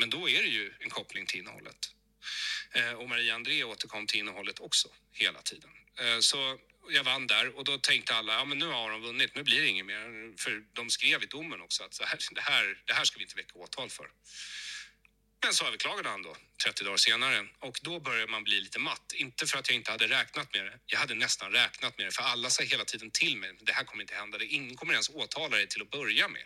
Men 0.00 0.10
då 0.10 0.28
är 0.28 0.42
det 0.42 0.48
ju 0.48 0.72
en 0.80 0.90
koppling 0.90 1.26
till 1.26 1.40
innehållet. 1.40 1.76
Eh, 2.72 2.92
och 2.92 3.08
Maria 3.08 3.34
André 3.34 3.64
återkom 3.64 4.06
till 4.06 4.20
innehållet 4.20 4.60
också 4.60 4.88
hela 5.12 5.42
tiden. 5.42 5.70
Eh, 6.00 6.18
så 6.20 6.58
jag 6.90 7.04
vann 7.04 7.26
där 7.26 7.56
och 7.56 7.64
då 7.64 7.78
tänkte 7.78 8.14
alla, 8.14 8.32
ja 8.32 8.44
men 8.44 8.58
nu 8.58 8.66
har 8.66 8.90
de 8.90 9.02
vunnit, 9.02 9.34
nu 9.34 9.42
blir 9.42 9.60
det 9.60 9.68
inget 9.68 9.86
mer. 9.86 10.36
För 10.38 10.64
de 10.72 10.90
skrev 10.90 11.22
i 11.22 11.26
domen 11.26 11.60
också 11.60 11.84
att 11.84 11.94
så 11.94 12.04
här, 12.04 12.18
det, 12.34 12.40
här, 12.40 12.82
det 12.84 12.92
här 12.92 13.04
ska 13.04 13.18
vi 13.18 13.24
inte 13.24 13.36
väcka 13.36 13.58
åtal 13.58 13.90
för. 13.90 14.06
Men 15.44 15.54
så 15.54 15.66
överklagade 15.66 16.08
han 16.08 16.22
då 16.22 16.36
30 16.64 16.84
dagar 16.84 16.96
senare 16.96 17.46
och 17.58 17.80
då 17.82 18.00
började 18.00 18.32
man 18.32 18.44
bli 18.44 18.60
lite 18.60 18.78
matt. 18.78 19.12
Inte 19.14 19.46
för 19.46 19.58
att 19.58 19.68
jag 19.68 19.76
inte 19.76 19.90
hade 19.90 20.08
räknat 20.08 20.54
med 20.54 20.64
det. 20.64 20.78
Jag 20.86 20.98
hade 20.98 21.14
nästan 21.14 21.52
räknat 21.52 21.98
med 21.98 22.06
det 22.06 22.10
för 22.10 22.22
alla 22.22 22.50
sa 22.50 22.62
hela 22.62 22.84
tiden 22.84 23.10
till 23.10 23.36
mig. 23.36 23.52
Det 23.60 23.72
här 23.72 23.84
kommer 23.84 24.02
inte 24.02 24.14
hända. 24.14 24.38
Det 24.38 24.46
ingen 24.46 24.76
kommer 24.76 24.92
ens 24.92 25.08
åtala 25.08 25.56
dig 25.56 25.66
till 25.66 25.82
att 25.82 25.90
börja 25.90 26.28
med. 26.28 26.42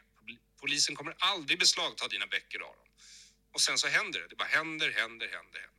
Polisen 0.61 0.95
kommer 0.97 1.15
aldrig 1.19 1.59
beslagta 1.59 2.09
dina 2.09 2.27
böcker 2.27 2.59
Aron. 2.59 2.89
Och 3.53 3.61
sen 3.61 3.79
så 3.79 3.89
händer 3.89 4.21
det. 4.21 4.27
Det 4.29 4.37
bara 4.37 4.49
händer, 4.49 4.87
händer, 4.91 5.27
händer, 5.27 5.61
händer. 5.61 5.71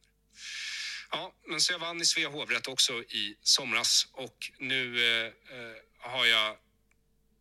Ja, 1.11 1.33
men 1.47 1.61
så 1.61 1.73
jag 1.73 1.79
vann 1.79 2.01
i 2.01 2.05
Svea 2.05 2.29
hovrätt 2.29 2.67
också 2.67 2.93
i 3.03 3.37
somras 3.41 4.07
och 4.11 4.51
nu 4.57 4.81
eh, 5.03 5.25
eh 5.25 5.75
har 5.99 6.25
jag 6.25 6.57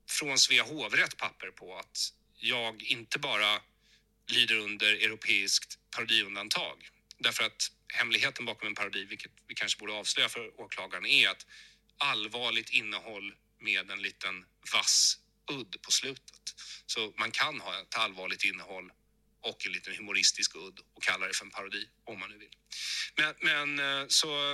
från 0.09 0.39
Svea 0.39 0.63
hovrätt 0.63 1.17
papper 1.17 1.51
på 1.51 1.79
att 1.79 2.13
jag 2.37 2.83
inte 2.83 3.19
bara 3.19 3.61
lyder 4.27 4.55
under 4.55 4.93
europeiskt 4.93 5.79
parodiundantag. 5.91 6.89
Därför 7.19 7.45
att 7.45 7.71
hemligheten 7.95 8.45
bakom 8.45 8.69
en 8.69 8.75
parodi, 8.75 9.05
vilket 9.05 9.33
vi 9.49 9.55
kanske 9.55 9.79
borde 9.79 9.93
avslöja 9.93 10.29
för 10.29 10.61
åklagaren, 10.61 11.07
är 11.07 11.29
att 11.29 11.47
allvarligt 11.99 12.71
innehåll 12.71 13.35
med 13.61 13.91
en 13.91 14.03
liten 14.03 14.45
vass 14.73 15.19
udd 15.51 15.77
på 15.83 15.91
slutet. 15.91 16.55
Så 16.87 17.13
man 17.19 17.31
kan 17.31 17.61
ha 17.61 17.81
ett 17.81 17.95
allvarligt 17.97 18.45
innehåll 18.45 18.93
och 19.41 19.67
en 19.67 19.73
liten 19.73 19.97
humoristisk 19.97 20.57
udd 20.57 20.81
och 20.95 21.03
kalla 21.03 21.27
det 21.27 21.35
för 21.35 21.45
en 21.45 21.51
parodi 21.51 21.89
om 22.05 22.21
man 22.21 22.31
nu 22.31 22.39
vill. 22.39 22.57
Men, 23.17 23.35
men 23.41 24.01
eh, 24.01 24.07
så 24.09 24.53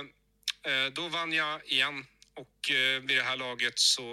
eh, 0.65 0.85
då 0.93 1.07
vann 1.07 1.33
jag 1.33 1.65
igen 1.65 2.05
och 2.35 2.71
eh, 2.71 3.01
vid 3.01 3.17
det 3.17 3.23
här 3.23 3.37
laget 3.37 3.79
så 3.79 4.03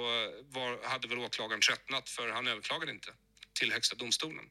var, 0.43 0.89
hade 0.89 1.09
väl 1.09 1.19
åklagaren 1.19 1.61
tröttnat 1.61 2.09
för 2.09 2.29
han 2.29 2.47
överklagade 2.47 2.93
inte 2.93 3.13
till 3.53 3.73
Högsta 3.73 3.97
domstolen. 3.97 4.45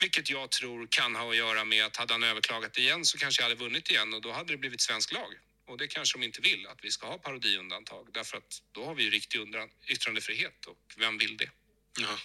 Vilket 0.00 0.30
jag 0.30 0.50
tror 0.50 0.86
kan 0.90 1.16
ha 1.16 1.30
att 1.30 1.36
göra 1.36 1.64
med 1.64 1.84
att 1.84 1.96
hade 1.96 2.14
han 2.14 2.22
överklagat 2.22 2.78
igen 2.78 3.04
så 3.04 3.18
kanske 3.18 3.42
jag 3.42 3.48
hade 3.48 3.60
vunnit 3.60 3.90
igen 3.90 4.14
och 4.14 4.22
då 4.22 4.32
hade 4.32 4.52
det 4.52 4.56
blivit 4.56 4.80
svensk 4.80 5.12
lag. 5.12 5.34
Och 5.68 5.78
det 5.78 5.86
kanske 5.86 6.18
de 6.18 6.24
inte 6.24 6.40
vill, 6.40 6.66
att 6.66 6.78
vi 6.82 6.90
ska 6.90 7.06
ha 7.06 7.18
parodiundantag. 7.18 8.08
Därför 8.12 8.36
att 8.36 8.62
då 8.72 8.84
har 8.84 8.94
vi 8.94 9.02
ju 9.02 9.10
riktig 9.10 9.40
yttrandefrihet 9.88 10.66
och 10.66 10.94
vem 10.98 11.18
vill 11.18 11.36
det? 11.36 11.50
Ja. 12.00 12.18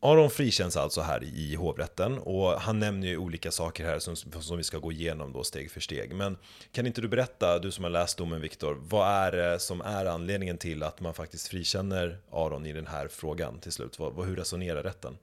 Aron 0.00 0.30
frikänns 0.30 0.76
alltså 0.76 1.00
här 1.00 1.24
i 1.24 1.54
hovrätten 1.54 2.18
och 2.18 2.60
han 2.60 2.78
nämner 2.78 3.06
ju 3.06 3.16
olika 3.16 3.50
saker 3.50 3.84
här 3.84 3.98
som, 3.98 4.16
som 4.16 4.56
vi 4.56 4.64
ska 4.64 4.78
gå 4.78 4.92
igenom 4.92 5.32
då 5.32 5.44
steg 5.44 5.70
för 5.70 5.80
steg. 5.80 6.14
Men 6.14 6.38
kan 6.72 6.86
inte 6.86 7.00
du 7.00 7.08
berätta, 7.08 7.58
du 7.58 7.70
som 7.72 7.84
har 7.84 7.90
läst 7.90 8.18
domen 8.18 8.40
Viktor, 8.40 8.74
vad 8.74 9.08
är 9.08 9.32
det 9.32 9.60
som 9.60 9.80
är 9.80 10.06
anledningen 10.06 10.58
till 10.58 10.82
att 10.82 11.00
man 11.00 11.14
faktiskt 11.14 11.48
frikänner 11.48 12.18
Aron 12.30 12.66
i 12.66 12.72
den 12.72 12.86
här 12.86 13.08
frågan 13.08 13.60
till 13.60 13.72
slut? 13.72 13.98
Vad, 13.98 14.26
hur 14.26 14.36
resonerar 14.36 14.82
rätten? 14.82 15.18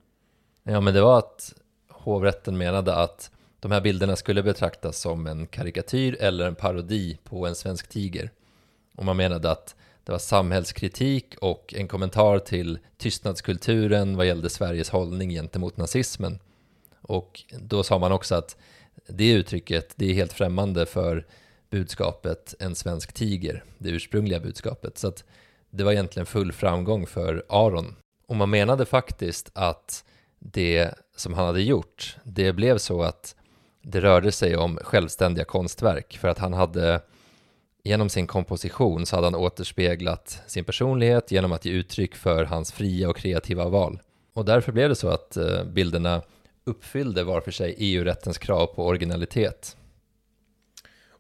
Ja, 0.63 0.82
men 0.82 0.93
det 0.93 1.02
var 1.02 1.19
att 1.19 1.54
hovrätten 1.89 2.58
menade 2.58 2.95
att 2.95 3.32
de 3.60 3.71
här 3.71 3.82
bilderna 3.82 4.15
skulle 4.15 4.43
betraktas 4.43 4.99
som 4.99 5.28
en 5.28 5.47
karikatyr 5.47 6.17
eller 6.19 6.47
en 6.47 6.56
parodi 6.56 7.17
på 7.23 7.47
en 7.47 7.56
svensk 7.56 7.88
tiger. 7.89 8.32
Och 8.95 9.06
man 9.06 9.17
menade 9.17 9.52
att 9.52 9.76
det 10.04 10.12
var 10.12 10.19
samhällskritik 10.19 11.36
och 11.41 11.73
en 11.78 11.88
kommentar 11.88 12.39
till 12.39 12.80
tystnadskulturen 12.97 14.17
vad 14.17 14.26
gällde 14.26 14.49
Sveriges 14.49 14.89
hållning 14.89 15.30
gentemot 15.30 15.78
nazismen. 15.78 16.39
Och 17.02 17.43
då 17.60 17.84
sa 17.84 17.99
man 17.99 18.12
också 18.12 18.36
att 18.36 18.58
det 19.08 19.32
uttrycket, 19.32 19.93
det 19.95 20.06
är 20.06 20.13
helt 20.13 20.34
främmande 20.34 20.86
för 20.86 21.26
budskapet 21.69 22.56
en 22.60 22.76
svensk 22.76 23.13
tiger, 23.13 23.63
det 23.78 23.89
ursprungliga 23.89 24.39
budskapet. 24.39 24.97
Så 24.97 25.08
att 25.08 25.23
det 25.69 25.84
var 25.84 25.91
egentligen 25.91 26.26
full 26.26 26.52
framgång 26.52 27.08
för 27.08 27.43
Aron. 27.49 27.95
Och 28.28 28.36
man 28.36 28.49
menade 28.49 28.86
faktiskt 28.86 29.52
att 29.54 30.04
det 30.45 30.93
som 31.15 31.34
han 31.34 31.45
hade 31.45 31.62
gjort, 31.62 32.17
det 32.23 32.53
blev 32.53 32.77
så 32.77 33.01
att 33.01 33.36
det 33.82 34.01
rörde 34.01 34.32
sig 34.32 34.58
om 34.58 34.79
självständiga 34.84 35.45
konstverk 35.45 36.17
för 36.17 36.27
att 36.27 36.39
han 36.39 36.53
hade 36.53 37.01
genom 37.84 38.10
sin 38.10 38.27
komposition 38.27 39.06
så 39.06 39.15
hade 39.15 39.27
han 39.27 39.36
återspeglat 39.36 40.41
sin 40.47 40.63
personlighet 40.63 41.32
genom 41.32 41.51
att 41.51 41.65
ge 41.65 41.71
uttryck 41.71 42.15
för 42.15 42.43
hans 42.45 42.71
fria 42.71 43.10
och 43.10 43.17
kreativa 43.17 43.69
val. 43.69 43.99
Och 44.34 44.45
därför 44.45 44.71
blev 44.71 44.89
det 44.89 44.95
så 44.95 45.10
att 45.10 45.38
eh, 45.38 45.63
bilderna 45.63 46.21
uppfyllde 46.63 47.23
var 47.23 47.41
för 47.41 47.51
sig 47.51 47.75
EU-rättens 47.77 48.38
krav 48.38 48.65
på 48.65 48.86
originalitet. 48.86 49.77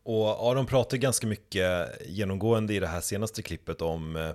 Och 0.03 0.51
Aron 0.51 0.65
pratar 0.65 0.97
ganska 0.97 1.27
mycket 1.27 1.89
genomgående 2.05 2.73
i 2.73 2.79
det 2.79 2.87
här 2.87 3.01
senaste 3.01 3.41
klippet 3.41 3.81
om 3.81 4.15
eh, 4.15 4.31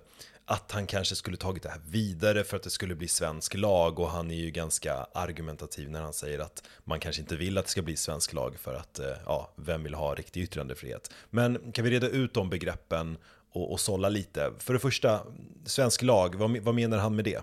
att 0.50 0.72
han 0.72 0.86
kanske 0.86 1.14
skulle 1.14 1.36
tagit 1.36 1.62
det 1.62 1.68
här 1.68 1.80
vidare 1.88 2.44
för 2.44 2.56
att 2.56 2.62
det 2.62 2.70
skulle 2.70 2.94
bli 2.94 3.08
svensk 3.08 3.54
lag 3.54 3.98
och 3.98 4.10
han 4.10 4.30
är 4.30 4.34
ju 4.34 4.50
ganska 4.50 5.06
argumentativ 5.12 5.90
när 5.90 6.00
han 6.00 6.12
säger 6.12 6.38
att 6.38 6.62
man 6.84 7.00
kanske 7.00 7.22
inte 7.22 7.36
vill 7.36 7.58
att 7.58 7.64
det 7.64 7.70
ska 7.70 7.82
bli 7.82 7.96
svensk 7.96 8.32
lag 8.32 8.58
för 8.58 8.74
att, 8.74 8.98
eh, 8.98 9.06
ja, 9.26 9.52
vem 9.56 9.82
vill 9.82 9.94
ha 9.94 10.14
riktig 10.14 10.42
yttrandefrihet? 10.42 11.10
Men 11.30 11.72
kan 11.72 11.84
vi 11.84 11.90
reda 11.90 12.08
ut 12.08 12.34
de 12.34 12.50
begreppen 12.50 13.16
och, 13.52 13.72
och 13.72 13.80
sålla 13.80 14.08
lite? 14.08 14.52
För 14.58 14.72
det 14.72 14.78
första, 14.78 15.20
svensk 15.64 16.02
lag, 16.02 16.34
vad, 16.34 16.58
vad 16.58 16.74
menar 16.74 16.98
han 16.98 17.16
med 17.16 17.24
det? 17.24 17.40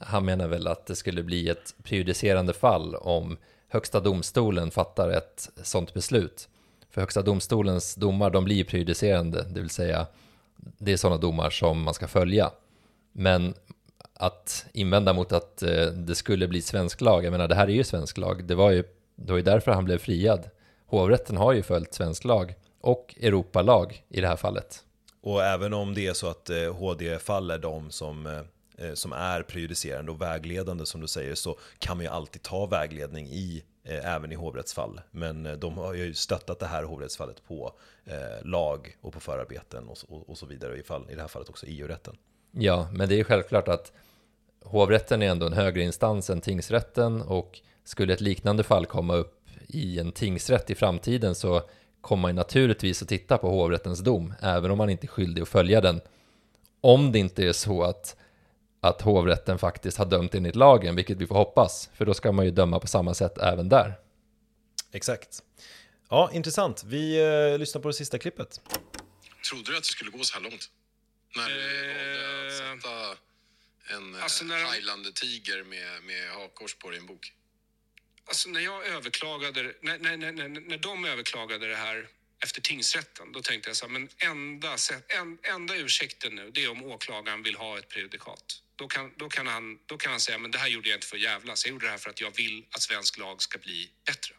Han 0.00 0.24
menar 0.24 0.48
väl 0.48 0.66
att 0.66 0.86
det 0.86 0.96
skulle 0.96 1.22
bli 1.22 1.48
ett 1.48 1.74
prejudicerande 1.82 2.52
fall 2.52 2.94
om 2.94 3.36
Högsta 3.68 4.00
domstolen 4.00 4.70
fattar 4.70 5.10
ett 5.10 5.50
sånt 5.62 5.94
beslut. 5.94 6.48
För 6.90 7.00
Högsta 7.00 7.22
domstolens 7.22 7.94
domar, 7.94 8.30
de 8.30 8.44
blir 8.44 8.64
prejudicerande, 8.64 9.42
det 9.42 9.60
vill 9.60 9.70
säga 9.70 10.06
det 10.78 10.92
är 10.92 10.96
sådana 10.96 11.16
domar 11.16 11.50
som 11.50 11.82
man 11.82 11.94
ska 11.94 12.08
följa. 12.08 12.50
Men 13.12 13.54
att 14.14 14.66
invända 14.72 15.12
mot 15.12 15.32
att 15.32 15.62
eh, 15.62 15.86
det 15.86 16.14
skulle 16.14 16.48
bli 16.48 16.62
svensk 16.62 17.00
lag, 17.00 17.24
jag 17.24 17.30
menar 17.30 17.48
det 17.48 17.54
här 17.54 17.66
är 17.66 17.72
ju 17.72 17.84
svensk 17.84 18.18
lag, 18.18 18.44
det 18.44 18.54
var 18.54 18.70
ju, 18.70 18.84
det 19.16 19.32
var 19.32 19.36
ju 19.36 19.44
därför 19.44 19.72
han 19.72 19.84
blev 19.84 19.98
friad. 19.98 20.50
Hovrätten 20.86 21.36
har 21.36 21.52
ju 21.52 21.62
följt 21.62 21.94
svensk 21.94 22.24
lag 22.24 22.54
och 22.80 23.14
Europalag 23.20 24.04
i 24.08 24.20
det 24.20 24.28
här 24.28 24.36
fallet. 24.36 24.84
Och 25.22 25.44
även 25.44 25.74
om 25.74 25.94
det 25.94 26.06
är 26.06 26.12
så 26.12 26.26
att 26.26 26.50
eh, 26.50 26.74
HD 26.74 27.18
faller 27.18 27.58
de 27.58 27.90
som, 27.90 28.26
eh, 28.26 28.40
Eh, 28.82 28.94
som 28.94 29.12
är 29.12 29.42
prejudicerande 29.42 30.12
och 30.12 30.22
vägledande 30.22 30.86
som 30.86 31.00
du 31.00 31.06
säger 31.06 31.34
så 31.34 31.58
kan 31.78 31.96
man 31.96 32.04
ju 32.04 32.12
alltid 32.12 32.42
ta 32.42 32.66
vägledning 32.66 33.26
i 33.26 33.62
eh, 33.84 34.14
även 34.14 34.32
i 34.32 34.34
hovrättsfall. 34.34 35.00
Men 35.10 35.46
eh, 35.46 35.52
de 35.52 35.78
har 35.78 35.94
ju 35.94 36.14
stöttat 36.14 36.58
det 36.58 36.66
här 36.66 36.84
hovrättsfallet 36.84 37.44
på 37.48 37.72
eh, 38.04 38.46
lag 38.46 38.96
och 39.00 39.12
på 39.12 39.20
förarbeten 39.20 39.88
och, 39.88 39.98
och, 40.08 40.30
och 40.30 40.38
så 40.38 40.46
vidare, 40.46 40.78
i, 40.78 40.82
fall, 40.82 41.06
i 41.10 41.14
det 41.14 41.20
här 41.20 41.28
fallet 41.28 41.48
också 41.48 41.66
EU-rätten. 41.66 42.16
Ja, 42.50 42.88
men 42.92 43.08
det 43.08 43.20
är 43.20 43.24
självklart 43.24 43.68
att 43.68 43.92
hovrätten 44.64 45.22
är 45.22 45.26
ändå 45.26 45.46
en 45.46 45.52
högre 45.52 45.82
instans 45.82 46.30
än 46.30 46.40
tingsrätten 46.40 47.22
och 47.22 47.60
skulle 47.84 48.12
ett 48.12 48.20
liknande 48.20 48.62
fall 48.62 48.86
komma 48.86 49.14
upp 49.14 49.48
i 49.66 49.98
en 49.98 50.12
tingsrätt 50.12 50.70
i 50.70 50.74
framtiden 50.74 51.34
så 51.34 51.62
kommer 52.00 52.22
man 52.22 52.34
naturligtvis 52.34 53.02
att 53.02 53.08
titta 53.08 53.38
på 53.38 53.50
hovrättens 53.50 54.00
dom, 54.00 54.34
även 54.40 54.70
om 54.70 54.78
man 54.78 54.90
inte 54.90 55.06
är 55.06 55.08
skyldig 55.08 55.42
att 55.42 55.48
följa 55.48 55.80
den. 55.80 56.00
Om 56.80 57.12
det 57.12 57.18
inte 57.18 57.44
är 57.44 57.52
så 57.52 57.82
att 57.82 58.16
att 58.82 59.02
hovrätten 59.02 59.58
faktiskt 59.58 59.98
har 59.98 60.06
dömt 60.06 60.34
enligt 60.34 60.56
lagen, 60.56 60.96
vilket 60.96 61.18
vi 61.18 61.26
får 61.26 61.34
hoppas, 61.34 61.90
för 61.94 62.04
då 62.06 62.14
ska 62.14 62.32
man 62.32 62.44
ju 62.44 62.50
döma 62.50 62.80
på 62.80 62.86
samma 62.86 63.14
sätt 63.14 63.38
även 63.38 63.68
där. 63.68 63.94
Exakt. 64.92 65.42
Ja, 66.08 66.30
intressant. 66.32 66.84
Vi 66.84 67.18
eh, 67.18 67.58
lyssnar 67.58 67.82
på 67.82 67.88
det 67.88 67.94
sista 67.94 68.18
klippet. 68.18 68.60
Trodde 69.48 69.70
du 69.70 69.76
att 69.76 69.82
det 69.82 69.88
skulle 69.88 70.10
gå 70.10 70.18
så 70.24 70.34
här 70.34 70.40
långt? 70.40 70.70
När 71.36 71.48
du 71.48 71.54
valde 71.54 72.46
att 72.46 72.52
eh, 72.52 72.58
sätta 72.58 73.16
en 73.96 74.14
eh, 74.14 74.22
alltså 74.22 74.44
när... 74.44 74.64
Thailand-tiger 74.64 75.64
med, 75.64 76.02
med 76.02 76.30
hakkors 76.30 76.74
på 76.74 76.90
din 76.90 77.06
bok? 77.06 77.32
Alltså 78.24 78.48
när 78.48 78.60
jag 78.60 78.86
överklagade, 78.86 79.74
när, 79.80 79.98
när, 79.98 80.16
när, 80.16 80.48
när 80.48 80.78
de 80.78 81.04
överklagade 81.04 81.68
det 81.68 81.76
här 81.76 82.08
efter 82.44 82.60
tingsrätten, 82.60 83.32
då 83.32 83.42
tänkte 83.42 83.68
jag 83.68 83.76
så 83.76 83.86
här, 83.86 83.92
men 83.92 84.08
enda, 84.18 84.76
en, 85.08 85.38
enda 85.42 85.76
ursäkten 85.76 86.34
nu, 86.34 86.50
det 86.50 86.64
är 86.64 86.70
om 86.70 86.84
åklagaren 86.84 87.42
vill 87.42 87.56
ha 87.56 87.78
ett 87.78 87.88
prejudikat. 87.88 88.62
Då 88.82 88.88
kan, 88.88 89.12
då, 89.16 89.28
kan 89.28 89.46
han, 89.46 89.78
då 89.86 89.96
kan 89.96 90.10
han 90.10 90.20
säga, 90.20 90.38
men 90.38 90.50
det 90.50 90.58
här 90.58 90.68
gjorde 90.68 90.88
jag 90.88 90.96
inte 90.96 91.06
för 91.06 91.16
att 91.16 91.22
jävlas, 91.22 91.64
jag 91.64 91.72
gjorde 91.72 91.86
det 91.86 91.90
här 91.90 91.98
för 91.98 92.10
att 92.10 92.20
jag 92.20 92.36
vill 92.36 92.66
att 92.70 92.82
svensk 92.82 93.18
lag 93.18 93.42
ska 93.42 93.58
bli 93.58 93.90
bättre. 94.06 94.34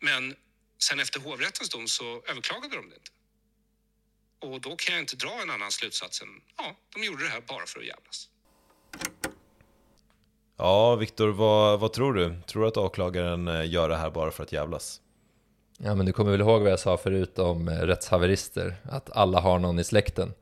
Men 0.00 0.36
sen 0.78 1.00
efter 1.00 1.20
hovrättens 1.20 1.68
dom 1.70 1.88
så 1.88 2.22
överklagade 2.26 2.76
de 2.76 2.88
det 2.88 2.94
inte. 2.94 3.10
Och 4.38 4.60
då 4.60 4.76
kan 4.76 4.94
jag 4.94 5.02
inte 5.02 5.16
dra 5.16 5.42
en 5.42 5.50
annan 5.50 5.72
slutsats 5.72 6.22
än, 6.22 6.28
ja, 6.56 6.76
de 6.94 7.04
gjorde 7.04 7.24
det 7.24 7.30
här 7.30 7.40
bara 7.40 7.66
för 7.66 7.80
att 7.80 7.86
jävlas. 7.86 8.28
Ja, 10.56 10.96
Viktor, 10.96 11.28
vad, 11.28 11.80
vad 11.80 11.92
tror 11.92 12.14
du? 12.14 12.40
Tror 12.46 12.62
du 12.62 12.68
att 12.68 12.76
åklagaren 12.76 13.48
eh, 13.48 13.70
gör 13.70 13.88
det 13.88 13.96
här 13.96 14.10
bara 14.10 14.30
för 14.30 14.42
att 14.42 14.52
jävlas? 14.52 15.00
Ja, 15.78 15.94
men 15.94 16.06
du 16.06 16.12
kommer 16.12 16.30
väl 16.30 16.40
ihåg 16.40 16.62
vad 16.62 16.72
jag 16.72 16.80
sa 16.80 16.96
förut 16.96 17.38
om 17.38 17.68
eh, 17.68 17.78
rättshaverister? 17.78 18.76
Att 18.84 19.10
alla 19.10 19.40
har 19.40 19.58
någon 19.58 19.78
i 19.78 19.84
släkten. 19.84 20.34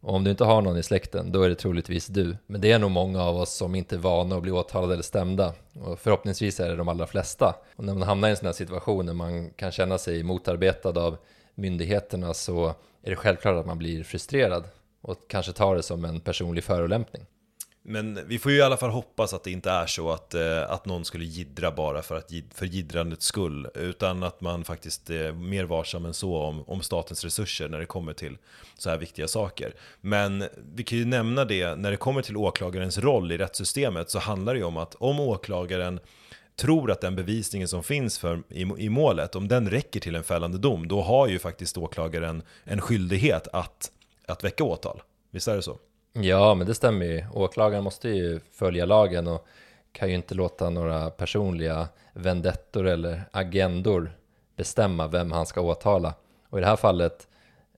Och 0.00 0.14
om 0.14 0.24
du 0.24 0.30
inte 0.30 0.44
har 0.44 0.62
någon 0.62 0.78
i 0.78 0.82
släkten, 0.82 1.32
då 1.32 1.42
är 1.42 1.48
det 1.48 1.54
troligtvis 1.54 2.06
du. 2.06 2.36
Men 2.46 2.60
det 2.60 2.72
är 2.72 2.78
nog 2.78 2.90
många 2.90 3.22
av 3.22 3.36
oss 3.36 3.54
som 3.54 3.74
inte 3.74 3.96
är 3.96 3.98
vana 3.98 4.36
att 4.36 4.42
bli 4.42 4.52
åtalade 4.52 4.92
eller 4.92 5.02
stämda. 5.02 5.52
Och 5.82 5.98
förhoppningsvis 5.98 6.60
är 6.60 6.68
det 6.68 6.76
de 6.76 6.88
allra 6.88 7.06
flesta. 7.06 7.54
Och 7.76 7.84
när 7.84 7.94
man 7.94 8.08
hamnar 8.08 8.28
i 8.28 8.30
en 8.30 8.36
sån 8.36 8.46
här 8.46 8.52
situation 8.52 9.06
där 9.06 9.14
man 9.14 9.50
kan 9.50 9.72
känna 9.72 9.98
sig 9.98 10.22
motarbetad 10.22 11.00
av 11.00 11.16
myndigheterna 11.54 12.34
så 12.34 12.66
är 13.02 13.10
det 13.10 13.16
självklart 13.16 13.56
att 13.56 13.66
man 13.66 13.78
blir 13.78 14.04
frustrerad 14.04 14.64
och 15.00 15.18
kanske 15.28 15.52
tar 15.52 15.76
det 15.76 15.82
som 15.82 16.04
en 16.04 16.20
personlig 16.20 16.64
förolämpning. 16.64 17.26
Men 17.88 18.20
vi 18.26 18.38
får 18.38 18.52
ju 18.52 18.58
i 18.58 18.62
alla 18.62 18.76
fall 18.76 18.90
hoppas 18.90 19.34
att 19.34 19.44
det 19.44 19.50
inte 19.50 19.70
är 19.70 19.86
så 19.86 20.10
att, 20.10 20.34
eh, 20.34 20.70
att 20.70 20.86
någon 20.86 21.04
skulle 21.04 21.24
gidra 21.24 21.70
bara 21.70 22.02
för, 22.02 22.16
att, 22.16 22.30
för 22.54 22.66
gidrandets 22.66 23.26
skull. 23.26 23.68
Utan 23.74 24.22
att 24.22 24.40
man 24.40 24.64
faktiskt 24.64 25.10
är 25.10 25.32
mer 25.32 25.64
varsam 25.64 26.04
än 26.04 26.14
så 26.14 26.36
om, 26.36 26.64
om 26.66 26.82
statens 26.82 27.24
resurser 27.24 27.68
när 27.68 27.78
det 27.78 27.86
kommer 27.86 28.12
till 28.12 28.38
så 28.78 28.90
här 28.90 28.98
viktiga 28.98 29.28
saker. 29.28 29.74
Men 30.00 30.44
vi 30.74 30.84
kan 30.84 30.98
ju 30.98 31.04
nämna 31.04 31.44
det, 31.44 31.74
när 31.74 31.90
det 31.90 31.96
kommer 31.96 32.22
till 32.22 32.36
åklagarens 32.36 32.98
roll 32.98 33.32
i 33.32 33.38
rättssystemet 33.38 34.10
så 34.10 34.18
handlar 34.18 34.54
det 34.54 34.58
ju 34.58 34.64
om 34.64 34.76
att 34.76 34.94
om 34.94 35.20
åklagaren 35.20 36.00
tror 36.56 36.90
att 36.90 37.00
den 37.00 37.16
bevisningen 37.16 37.68
som 37.68 37.82
finns 37.82 38.18
för, 38.18 38.42
i, 38.48 38.60
i 38.60 38.88
målet, 38.88 39.36
om 39.36 39.48
den 39.48 39.70
räcker 39.70 40.00
till 40.00 40.14
en 40.14 40.24
fällande 40.24 40.58
dom, 40.58 40.88
då 40.88 41.02
har 41.02 41.28
ju 41.28 41.38
faktiskt 41.38 41.78
åklagaren 41.78 42.42
en 42.64 42.80
skyldighet 42.80 43.48
att, 43.52 43.90
att 44.26 44.44
väcka 44.44 44.64
åtal. 44.64 45.02
Visst 45.30 45.48
är 45.48 45.56
det 45.56 45.62
så? 45.62 45.78
Ja, 46.22 46.54
men 46.54 46.66
det 46.66 46.74
stämmer 46.74 47.06
ju. 47.06 47.24
Åklagaren 47.32 47.84
måste 47.84 48.08
ju 48.08 48.40
följa 48.52 48.84
lagen 48.86 49.26
och 49.26 49.46
kan 49.92 50.08
ju 50.08 50.14
inte 50.14 50.34
låta 50.34 50.70
några 50.70 51.10
personliga 51.10 51.88
vendettor 52.12 52.86
eller 52.86 53.22
agendor 53.30 54.16
bestämma 54.56 55.06
vem 55.06 55.32
han 55.32 55.46
ska 55.46 55.60
åtala. 55.60 56.14
Och 56.48 56.58
i 56.58 56.60
det 56.60 56.66
här 56.66 56.76
fallet, 56.76 57.28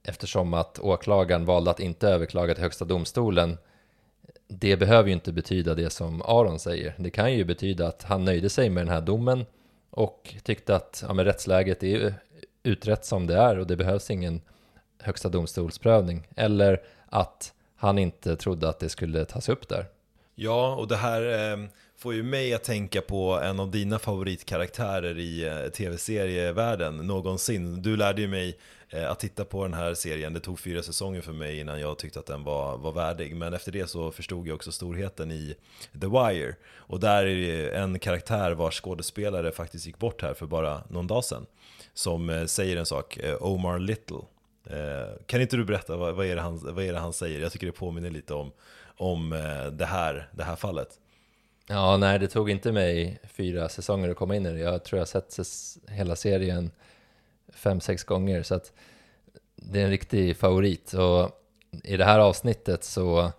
eftersom 0.03 0.55
att 0.55 0.79
åklagaren 0.79 1.45
valde 1.45 1.71
att 1.71 1.81
inte 1.81 2.09
överklaga 2.09 2.55
till 2.55 2.63
Högsta 2.63 2.85
domstolen, 2.85 3.59
det 4.49 4.77
behöver 4.77 5.09
ju 5.09 5.15
inte 5.15 5.33
betyda 5.33 5.75
det 5.75 5.91
som 5.91 6.23
Aron 6.23 6.59
säger. 6.59 6.95
Det 6.99 7.11
kan 7.11 7.33
ju 7.33 7.45
betyda 7.45 7.87
att 7.89 8.03
han 8.03 8.25
nöjde 8.25 8.51
sig 8.51 8.71
med 8.71 8.87
den 8.87 8.95
här 8.95 9.01
domen 9.01 9.47
och 9.91 10.35
tyckte 10.43 10.77
att 10.77 11.05
ja, 11.07 11.15
men 11.15 11.25
rättsläget 11.25 11.83
är 11.83 12.15
utrett 12.63 13.05
som 13.05 13.27
det 13.27 13.37
är 13.37 13.59
och 13.59 13.67
det 13.67 13.77
behövs 13.77 14.11
ingen 14.11 14.41
Högsta 15.03 15.29
domstolsprövning. 15.29 16.29
Eller 16.37 16.83
att 17.07 17.53
han 17.79 17.99
inte 17.99 18.37
trodde 18.37 18.69
att 18.69 18.79
det 18.79 18.89
skulle 18.89 19.25
tas 19.25 19.49
upp 19.49 19.69
där. 19.69 19.87
Ja, 20.35 20.75
och 20.75 20.89
det 20.89 20.97
här 20.97 21.53
eh, 21.53 21.59
får 21.97 22.15
ju 22.15 22.23
mig 22.23 22.55
att 22.55 22.65
tänka 22.65 23.01
på 23.01 23.41
en 23.43 23.61
av 23.61 23.71
dina 23.71 23.99
favoritkaraktärer 23.99 25.19
i 25.19 25.47
eh, 25.47 25.69
tv-serievärlden 25.69 26.97
någonsin. 26.97 27.83
Du 27.83 27.97
lärde 27.97 28.23
ju 28.23 28.29
mig 28.29 28.59
eh, 28.89 29.11
att 29.11 29.21
titta 29.21 29.45
på 29.45 29.63
den 29.63 29.75
här 29.75 29.95
serien, 29.95 30.33
det 30.33 30.41
tog 30.41 30.61
fyra 30.61 30.83
säsonger 30.83 31.21
för 31.21 31.33
mig 31.33 31.61
innan 31.61 31.81
jag 31.81 31.99
tyckte 31.99 32.19
att 32.19 32.27
den 32.27 32.45
var, 32.45 32.79
var 32.79 32.93
värdig. 32.93 33.37
Men 33.37 33.55
efter 33.55 33.73
det 33.73 33.91
så 33.91 34.11
förstod 34.11 34.49
jag 34.49 34.55
också 34.55 34.73
storheten 34.73 35.31
i 35.31 35.55
The 36.01 36.07
Wire. 36.07 36.55
Och 36.77 37.01
där 37.01 37.27
är 37.27 37.37
det 37.37 37.71
en 37.71 37.99
karaktär 37.99 38.51
vars 38.53 38.81
skådespelare 38.81 39.53
faktiskt 39.53 39.87
gick 39.87 39.99
bort 39.99 40.23
här 40.23 40.35
för 40.35 40.47
bara 40.47 40.83
någon 40.89 41.07
dag 41.07 41.25
sedan. 41.25 41.47
Som 41.95 42.31
eh, 42.31 42.45
säger 42.45 42.77
en 42.77 42.87
sak, 42.87 43.17
eh, 43.17 43.37
Omar 43.41 43.79
Little. 43.79 44.21
Eh, 44.71 45.17
kan 45.27 45.41
inte 45.41 45.57
du 45.57 45.65
berätta, 45.65 45.97
vad, 45.97 46.15
vad, 46.15 46.27
är 46.27 46.37
det 46.37 46.43
han, 46.43 46.61
vad 46.63 46.85
är 46.85 46.93
det 46.93 46.99
han 46.99 47.13
säger? 47.13 47.41
Jag 47.41 47.53
tycker 47.53 47.67
det 47.67 47.73
påminner 47.73 48.11
lite 48.11 48.35
om, 48.35 48.53
om 48.97 49.33
eh, 49.33 49.67
det, 49.67 49.87
här, 49.87 50.29
det 50.33 50.45
här 50.45 50.57
fallet. 50.57 50.89
Ja, 51.67 51.97
nej, 51.97 52.19
det 52.19 52.29
tog 52.29 52.51
inte 52.51 52.73
mig 52.73 53.21
fyra 53.25 53.69
säsonger 53.69 54.09
att 54.09 54.17
komma 54.17 54.37
in 54.37 54.47
i 54.47 54.53
det. 54.53 54.59
Jag 54.59 54.85
tror 54.85 54.99
jag 54.99 55.07
har 55.07 55.21
sett 55.21 55.89
hela 55.89 56.17
serien 56.17 56.71
fem, 57.53 57.81
sex 57.81 58.05
gånger, 58.05 58.43
så 58.43 58.55
att 58.55 58.73
det 59.57 59.81
är 59.81 59.85
en 59.85 59.91
riktig 59.91 60.37
favorit. 60.37 60.93
Och 60.93 61.31
i 61.85 61.97
det 61.97 62.05
här 62.05 62.19
avsnittet 62.19 62.85
så 62.85 63.33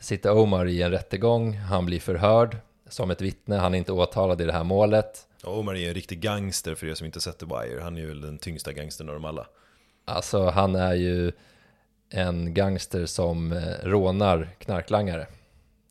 sitter 0.00 0.32
Omar 0.32 0.66
i 0.66 0.82
en 0.82 0.90
rättegång, 0.90 1.56
han 1.56 1.86
blir 1.86 2.00
förhörd 2.00 2.56
som 2.88 3.10
ett 3.10 3.20
vittne, 3.20 3.56
han 3.56 3.74
är 3.74 3.78
inte 3.78 3.92
åtalad 3.92 4.40
i 4.40 4.44
det 4.44 4.52
här 4.52 4.64
målet. 4.64 5.26
Omar 5.44 5.74
är 5.74 5.88
en 5.88 5.94
riktig 5.94 6.20
gangster 6.20 6.74
för 6.74 6.86
er 6.86 6.94
som 6.94 7.06
inte 7.06 7.20
sett 7.20 7.38
The 7.38 7.46
Wire, 7.46 7.80
han 7.80 7.96
är 7.96 8.00
ju 8.00 8.14
den 8.14 8.38
tyngsta 8.38 8.72
gangstern 8.72 9.08
av 9.08 9.14
dem 9.14 9.24
alla. 9.24 9.46
Alltså 10.10 10.48
han 10.48 10.74
är 10.74 10.94
ju 10.94 11.32
en 12.10 12.54
gangster 12.54 13.06
som 13.06 13.52
eh, 13.52 13.74
rånar 13.82 14.48
knarklangare. 14.58 15.26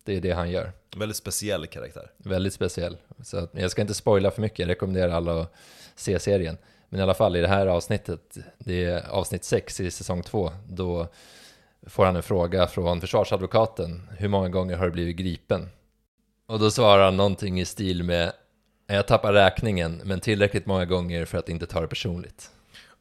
Det 0.04 0.18
är 0.18 0.22
det 0.22 0.32
han 0.32 0.52
gör. 0.52 0.72
Väldigt 0.98 1.18
speciell 1.18 1.68
karaktär. 1.68 2.12
Väldigt 2.18 2.54
speciell. 2.54 2.98
Så 3.24 3.48
jag 3.52 3.72
ska 3.72 3.82
inte 3.82 3.94
spoila 3.94 4.32
för 4.32 4.42
mycket, 4.42 4.60
jag 4.60 4.70
rekommenderar 4.70 5.10
alla 5.10 5.42
att 5.42 5.54
se 5.96 6.20
serien. 6.20 6.58
Men 6.90 7.00
i 7.00 7.04
alla 7.04 7.14
fall 7.14 7.36
i 7.36 7.42
det 7.42 7.48
här 7.48 7.68
avsnittet, 7.68 8.38
det 8.58 8.86
är 8.86 9.10
avsnitt 9.10 9.44
6 9.44 9.80
i 9.80 9.92
säsong 9.92 10.24
2, 10.24 10.52
då 10.68 11.08
får 11.88 12.06
han 12.06 12.16
en 12.16 12.24
fråga 12.24 12.68
från 12.68 13.02
försvarsadvokaten. 13.02 14.10
Hur 14.18 14.28
många 14.28 14.50
gånger 14.50 14.78
har 14.78 14.86
du 14.86 14.92
blivit 14.92 15.16
gripen? 15.16 15.70
Och 16.48 16.60
då 16.60 16.72
svarar 16.72 17.06
han 17.06 17.18
någonting 17.18 17.60
i 17.60 17.66
stil 17.66 18.04
med 18.04 18.32
Jag 18.88 19.08
tappar 19.08 19.34
räkningen, 19.34 20.02
men 20.04 20.20
tillräckligt 20.20 20.66
många 20.66 20.86
gånger 20.86 21.26
för 21.26 21.38
att 21.38 21.50
inte 21.50 21.66
ta 21.66 21.82
det 21.82 21.88
personligt. 21.88 22.52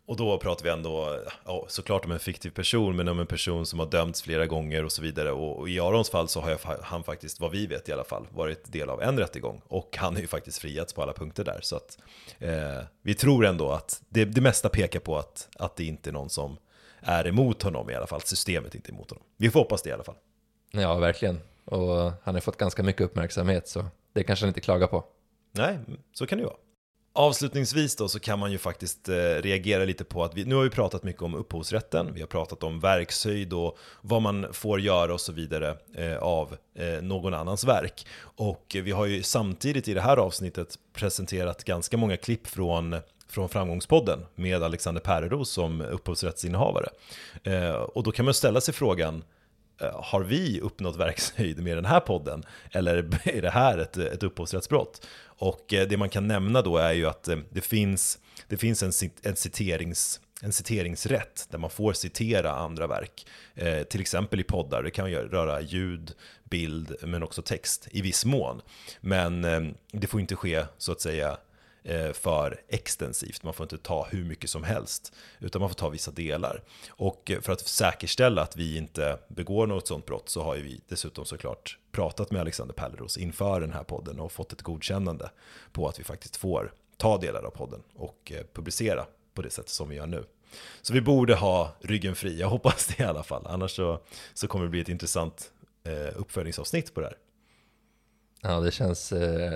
Och 0.08 0.16
då 0.16 0.38
pratar 0.38 0.64
vi 0.64 0.70
ändå 0.70 1.20
ja, 1.44 1.64
såklart 1.68 2.04
om 2.04 2.10
en 2.10 2.18
fiktiv 2.18 2.50
person, 2.50 2.96
men 2.96 3.08
om 3.08 3.20
en 3.20 3.26
person 3.26 3.66
som 3.66 3.78
har 3.78 3.86
dömts 3.86 4.22
flera 4.22 4.46
gånger 4.46 4.84
och 4.84 4.92
så 4.92 5.02
vidare. 5.02 5.32
Och, 5.32 5.58
och 5.58 5.68
i 5.68 5.80
Arons 5.80 6.10
fall 6.10 6.28
så 6.28 6.40
har 6.40 6.50
jag, 6.50 6.58
han 6.82 7.02
faktiskt, 7.02 7.40
vad 7.40 7.50
vi 7.50 7.66
vet 7.66 7.88
i 7.88 7.92
alla 7.92 8.04
fall, 8.04 8.26
varit 8.30 8.72
del 8.72 8.90
av 8.90 9.02
en 9.02 9.18
rättegång. 9.18 9.62
Och 9.68 9.96
han 9.96 10.16
är 10.16 10.20
ju 10.20 10.26
faktiskt 10.26 10.58
friats 10.58 10.92
på 10.92 11.02
alla 11.02 11.12
punkter 11.12 11.44
där. 11.44 11.58
Så 11.62 11.76
att 11.76 11.98
eh, 12.38 12.84
vi 13.02 13.14
tror 13.14 13.46
ändå 13.46 13.72
att 13.72 14.02
det, 14.08 14.24
det 14.24 14.40
mesta 14.40 14.68
pekar 14.68 15.00
på 15.00 15.18
att, 15.18 15.48
att 15.56 15.76
det 15.76 15.84
inte 15.84 16.10
är 16.10 16.12
någon 16.12 16.30
som 16.30 16.56
är 17.00 17.26
emot 17.26 17.62
honom 17.62 17.90
i 17.90 17.94
alla 17.94 18.06
fall. 18.06 18.20
Systemet 18.20 18.74
är 18.74 18.76
inte 18.76 18.92
emot 18.92 19.10
honom. 19.10 19.24
Vi 19.36 19.50
får 19.50 19.60
hoppas 19.60 19.82
det 19.82 19.90
i 19.90 19.92
alla 19.92 20.04
fall. 20.04 20.16
Ja, 20.70 20.94
verkligen. 20.94 21.40
Och 21.64 22.12
han 22.22 22.34
har 22.34 22.40
fått 22.40 22.56
ganska 22.56 22.82
mycket 22.82 23.02
uppmärksamhet, 23.02 23.68
så 23.68 23.84
det 24.12 24.22
kanske 24.22 24.44
han 24.44 24.48
inte 24.48 24.60
klagar 24.60 24.86
på. 24.86 25.04
Nej, 25.52 25.78
så 26.12 26.26
kan 26.26 26.38
det 26.38 26.42
ju 26.42 26.46
vara. 26.46 26.58
Avslutningsvis 27.18 27.96
då 27.96 28.08
så 28.08 28.20
kan 28.20 28.38
man 28.38 28.52
ju 28.52 28.58
faktiskt 28.58 29.08
eh, 29.08 29.14
reagera 29.14 29.84
lite 29.84 30.04
på 30.04 30.24
att 30.24 30.34
vi, 30.34 30.44
nu 30.44 30.54
har 30.54 30.62
vi 30.62 30.70
pratat 30.70 31.02
mycket 31.02 31.22
om 31.22 31.34
upphovsrätten, 31.34 32.14
vi 32.14 32.20
har 32.20 32.26
pratat 32.26 32.62
om 32.62 32.80
verkshöjd 32.80 33.52
och 33.52 33.78
vad 34.00 34.22
man 34.22 34.46
får 34.52 34.80
göra 34.80 35.14
och 35.14 35.20
så 35.20 35.32
vidare 35.32 35.76
eh, 35.94 36.16
av 36.16 36.56
eh, 36.74 37.02
någon 37.02 37.34
annans 37.34 37.64
verk. 37.64 38.06
Och 38.20 38.76
vi 38.82 38.90
har 38.90 39.06
ju 39.06 39.22
samtidigt 39.22 39.88
i 39.88 39.94
det 39.94 40.00
här 40.00 40.16
avsnittet 40.16 40.78
presenterat 40.92 41.64
ganska 41.64 41.96
många 41.96 42.16
klipp 42.16 42.46
från 42.46 42.96
från 43.28 43.48
Framgångspodden 43.48 44.26
med 44.34 44.62
Alexander 44.62 45.00
Pärleros 45.00 45.50
som 45.50 45.80
upphovsrättsinnehavare. 45.80 46.88
Eh, 47.42 47.70
och 47.70 48.02
då 48.02 48.12
kan 48.12 48.24
man 48.24 48.34
ställa 48.34 48.60
sig 48.60 48.74
frågan, 48.74 49.24
Eh, 49.80 50.02
har 50.04 50.22
vi 50.22 50.60
uppnått 50.60 50.96
verkshöjd 50.96 51.62
med 51.62 51.76
den 51.76 51.84
här 51.84 52.00
podden? 52.00 52.42
Eller 52.72 52.96
är 53.28 53.42
det 53.42 53.50
här 53.50 53.78
ett, 53.78 53.96
ett 53.96 54.22
upphovsrättsbrott? 54.22 55.06
Och 55.24 55.74
eh, 55.74 55.88
det 55.88 55.96
man 55.96 56.08
kan 56.08 56.28
nämna 56.28 56.62
då 56.62 56.76
är 56.76 56.92
ju 56.92 57.06
att 57.06 57.28
eh, 57.28 57.38
det 57.50 57.60
finns, 57.60 58.18
det 58.48 58.56
finns 58.56 58.82
en, 58.82 59.10
en, 59.22 59.36
citerings, 59.36 60.20
en 60.42 60.52
citeringsrätt 60.52 61.46
där 61.50 61.58
man 61.58 61.70
får 61.70 61.92
citera 61.92 62.50
andra 62.50 62.86
verk. 62.86 63.26
Eh, 63.54 63.82
till 63.82 64.00
exempel 64.00 64.40
i 64.40 64.44
poddar, 64.44 64.82
det 64.82 64.90
kan 64.90 65.10
röra 65.10 65.60
ljud, 65.60 66.12
bild 66.44 66.94
men 67.02 67.22
också 67.22 67.42
text 67.42 67.88
i 67.90 68.02
viss 68.02 68.24
mån. 68.24 68.60
Men 69.00 69.44
eh, 69.44 69.60
det 69.92 70.06
får 70.06 70.20
inte 70.20 70.36
ske 70.36 70.64
så 70.78 70.92
att 70.92 71.00
säga 71.00 71.36
Eh, 71.88 72.12
för 72.12 72.60
extensivt. 72.68 73.42
Man 73.42 73.54
får 73.54 73.64
inte 73.64 73.78
ta 73.78 74.06
hur 74.10 74.24
mycket 74.24 74.50
som 74.50 74.64
helst, 74.64 75.12
utan 75.38 75.60
man 75.60 75.70
får 75.70 75.74
ta 75.74 75.88
vissa 75.88 76.10
delar. 76.10 76.62
Och 76.90 77.30
eh, 77.30 77.40
för 77.40 77.52
att 77.52 77.60
säkerställa 77.60 78.42
att 78.42 78.56
vi 78.56 78.76
inte 78.76 79.18
begår 79.28 79.66
något 79.66 79.88
sådant 79.88 80.06
brott 80.06 80.28
så 80.28 80.42
har 80.42 80.56
ju 80.56 80.62
vi 80.62 80.80
dessutom 80.88 81.24
såklart 81.24 81.78
pratat 81.92 82.30
med 82.30 82.40
Alexander 82.40 82.74
Pärleros 82.74 83.16
inför 83.16 83.60
den 83.60 83.72
här 83.72 83.82
podden 83.82 84.20
och 84.20 84.32
fått 84.32 84.52
ett 84.52 84.62
godkännande 84.62 85.30
på 85.72 85.88
att 85.88 86.00
vi 86.00 86.04
faktiskt 86.04 86.36
får 86.36 86.72
ta 86.96 87.18
delar 87.18 87.42
av 87.42 87.50
podden 87.50 87.82
och 87.94 88.32
eh, 88.34 88.44
publicera 88.52 89.06
på 89.34 89.42
det 89.42 89.50
sättet 89.50 89.70
som 89.70 89.88
vi 89.88 89.96
gör 89.96 90.06
nu. 90.06 90.24
Så 90.82 90.92
vi 90.92 91.00
borde 91.00 91.34
ha 91.34 91.76
ryggen 91.80 92.14
fri, 92.14 92.40
jag 92.40 92.48
hoppas 92.48 92.86
det 92.86 93.02
i 93.02 93.06
alla 93.06 93.22
fall. 93.22 93.46
Annars 93.46 93.76
så, 93.76 94.00
så 94.34 94.48
kommer 94.48 94.64
det 94.64 94.70
bli 94.70 94.80
ett 94.80 94.88
intressant 94.88 95.52
eh, 95.84 96.20
uppföljningsavsnitt 96.20 96.94
på 96.94 97.00
det 97.00 97.06
här. 97.06 97.16
Ja, 98.42 98.60
det 98.60 98.70
känns, 98.70 99.08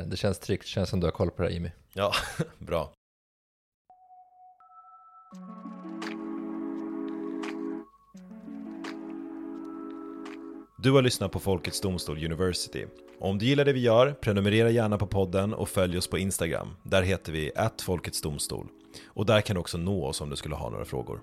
det 0.07 0.16
känns 0.16 0.38
tryggt. 0.38 0.62
Det 0.62 0.68
känns 0.68 0.90
som 0.90 1.01
du 1.01 1.07
har 1.07 1.12
koll 1.12 1.31
på 1.31 1.42
det 1.42 1.49
här, 1.49 1.55
Jimmy. 1.55 1.71
Ja, 1.94 2.12
bra. 2.59 2.92
Du 10.83 10.90
har 10.92 11.02
lyssnat 11.02 11.33
på 11.33 11.38
Folkets 11.40 11.81
Domstol 11.81 12.24
University. 12.24 12.87
Om 13.20 13.38
du 13.38 13.46
gillar 13.46 13.64
det 13.64 13.72
vi 13.72 13.81
gör, 13.81 14.12
prenumerera 14.12 14.70
gärna 14.70 14.98
på 14.98 15.07
podden 15.07 15.55
och 15.55 15.68
följ 15.68 15.98
oss 15.98 16.09
på 16.09 16.18
Instagram. 16.18 16.68
Där 16.83 17.02
heter 17.02 17.33
vi 17.33 17.52
att 17.57 17.83
Folkets 17.83 18.22
Domstol. 18.22 18.66
Och 19.07 19.26
där 19.26 19.40
kan 19.40 19.55
du 19.55 19.61
också 19.61 19.78
nå 19.78 20.07
oss 20.07 20.20
om 20.20 20.31
du 20.31 20.37
skulle 20.37 20.55
ha 20.55 20.70
några 20.70 20.85
frågor. 20.85 21.20